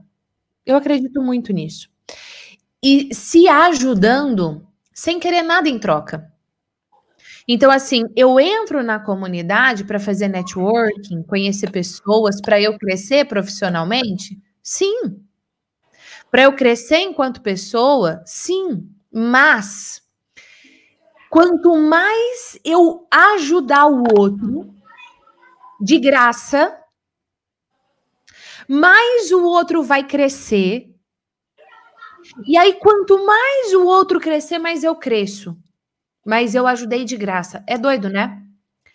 [0.67, 1.89] Eu acredito muito nisso.
[2.83, 6.33] E se ajudando sem querer nada em troca.
[7.49, 14.37] Então, assim, eu entro na comunidade para fazer networking, conhecer pessoas, para eu crescer profissionalmente?
[14.63, 15.21] Sim.
[16.31, 18.23] Para eu crescer enquanto pessoa?
[18.27, 18.89] Sim.
[19.13, 20.03] Mas,
[21.31, 24.75] quanto mais eu ajudar o outro,
[25.81, 26.77] de graça,
[28.69, 30.93] mais o outro vai crescer.
[32.47, 35.57] E aí, quanto mais o outro crescer, mais eu cresço
[36.27, 37.63] mas eu ajudei de graça.
[37.69, 38.43] É doido, né?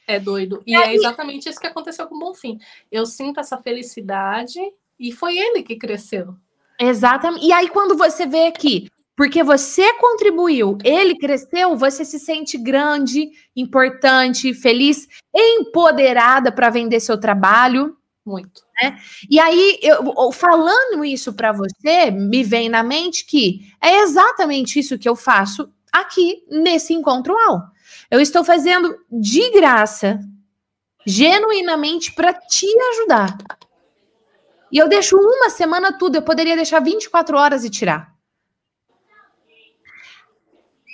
[0.05, 0.61] É doido.
[0.67, 2.59] E, é exatamente isso que aconteceu com o Bonfim.
[2.91, 4.59] Eu sinto essa felicidade
[4.99, 6.35] e foi ele que cresceu.
[6.77, 7.45] Exatamente.
[7.45, 13.31] E aí, quando você vê aqui, porque você contribuiu, ele cresceu, você se sente grande,
[13.55, 17.95] importante, feliz, empoderada para vender seu trabalho.
[18.25, 18.61] Muito.
[18.81, 18.99] Né?
[19.29, 24.97] E aí, eu, falando isso para você, me vem na mente que é exatamente isso
[24.99, 27.61] que eu faço aqui nesse encontro UAU.
[28.09, 30.19] Eu estou fazendo de graça,
[31.05, 33.37] genuinamente para te ajudar.
[34.71, 38.13] E eu deixo uma semana tudo, eu poderia deixar 24 horas e tirar.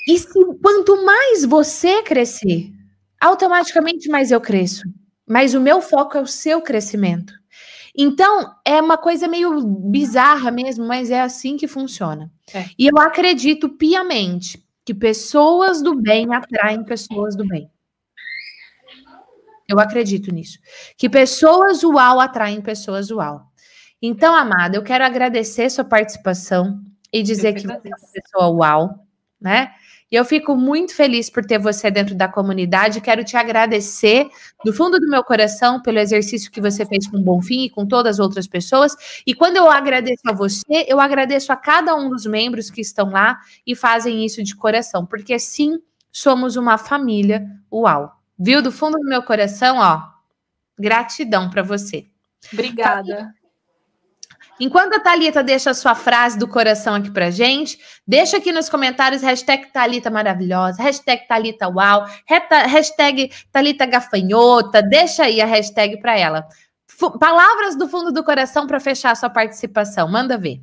[0.07, 2.71] E se, quanto mais você crescer,
[3.19, 4.83] automaticamente mais eu cresço.
[5.27, 7.33] Mas o meu foco é o seu crescimento.
[7.95, 12.31] Então, é uma coisa meio bizarra mesmo, mas é assim que funciona.
[12.53, 12.65] É.
[12.77, 17.69] E eu acredito piamente que pessoas do bem atraem pessoas do bem.
[19.67, 20.59] Eu acredito nisso.
[20.95, 23.51] Que pessoas uau atraem pessoas uau.
[24.01, 26.79] Então, amada, eu quero agradecer sua participação
[27.11, 29.07] e dizer que você é uma pessoa uau,
[29.41, 29.71] né?
[30.11, 33.01] E eu fico muito feliz por ter você dentro da comunidade.
[33.01, 34.29] Quero te agradecer
[34.63, 37.85] do fundo do meu coração pelo exercício que você fez com o Bonfim e com
[37.85, 38.95] todas as outras pessoas.
[39.25, 43.09] E quando eu agradeço a você, eu agradeço a cada um dos membros que estão
[43.09, 45.77] lá e fazem isso de coração, porque sim,
[46.11, 48.13] somos uma família uau.
[48.39, 50.01] Viu do fundo do meu coração, ó.
[50.79, 52.05] Gratidão para você.
[52.53, 53.34] Obrigada.
[54.59, 57.77] Enquanto a Thalita deixa a sua frase do coração aqui pra gente,
[58.07, 65.39] deixa aqui nos comentários hashtag Thalita maravilhosa, hashtag Thalita uau, hashtag Thalita gafanhota, deixa aí
[65.41, 66.47] a hashtag para ela.
[66.89, 70.59] F palavras do fundo do coração para fechar a sua participação, manda ver.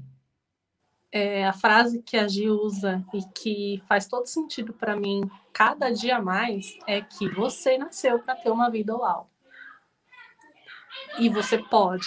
[1.13, 5.89] É, a frase que a Gi usa e que faz todo sentido para mim cada
[5.91, 9.31] dia mais é que você nasceu para ter uma vida uau.
[11.17, 12.07] E você pode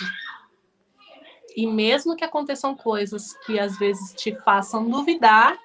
[1.57, 5.57] e mesmo que aconteçam coisas que às vezes te façam duvidar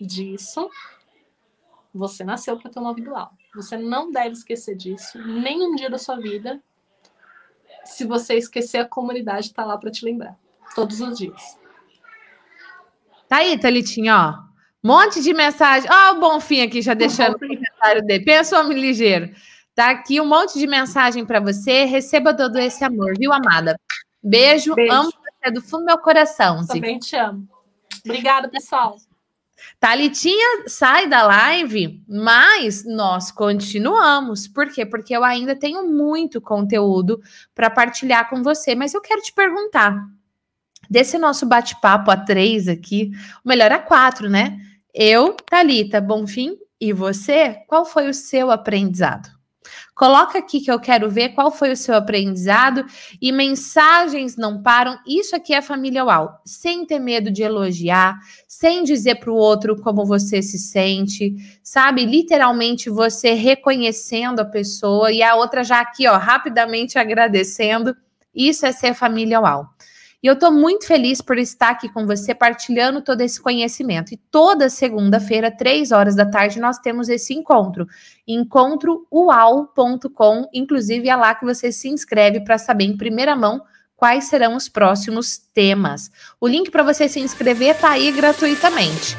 [0.00, 0.68] disso,
[1.94, 3.30] você nasceu para ter uma vida dual.
[3.54, 6.60] Você não deve esquecer disso, nem um dia da sua vida.
[7.84, 10.36] Se você esquecer, a comunidade está lá para te lembrar,
[10.74, 11.56] todos os dias.
[13.28, 14.52] Tá aí, Thalitinha, ó.
[14.82, 15.88] Monte de mensagem.
[15.88, 18.24] Ó, o Bonfim aqui já deixando o comentário dele.
[18.24, 19.32] Pensa, homem ligeiro.
[19.72, 21.84] Tá aqui um monte de mensagem para você.
[21.84, 23.78] Receba todo esse amor, viu, amada?
[24.22, 24.92] Beijo, Beijo.
[24.92, 26.64] amo você do fundo do meu coração.
[26.66, 27.48] Também te amo.
[28.04, 28.96] Obrigada, pessoal.
[29.78, 34.46] Talitinha sai da live, mas nós continuamos.
[34.48, 34.84] Por quê?
[34.84, 37.20] Porque eu ainda tenho muito conteúdo
[37.54, 38.74] para partilhar com você.
[38.74, 40.04] Mas eu quero te perguntar:
[40.88, 43.10] desse nosso bate-papo a três aqui,
[43.44, 44.58] ou melhor, a quatro, né?
[44.94, 49.30] Eu, Talita, Bonfim e você, qual foi o seu aprendizado?
[49.94, 52.84] Coloca aqui que eu quero ver qual foi o seu aprendizado
[53.20, 54.98] e mensagens não param.
[55.06, 56.30] Isso aqui é família UAU.
[56.46, 62.06] Sem ter medo de elogiar, sem dizer para o outro como você se sente, sabe?
[62.06, 67.94] Literalmente você reconhecendo a pessoa e a outra já aqui, ó, rapidamente agradecendo.
[68.34, 69.66] Isso é ser família UAU.
[70.22, 74.14] E eu estou muito feliz por estar aqui com você, partilhando todo esse conhecimento.
[74.14, 77.88] E toda segunda-feira, três horas da tarde, nós temos esse encontro.
[78.28, 80.48] Encontroual.com.
[80.54, 83.60] Inclusive, é lá que você se inscreve para saber em primeira mão
[83.96, 86.08] quais serão os próximos temas.
[86.40, 89.16] O link para você se inscrever está aí gratuitamente.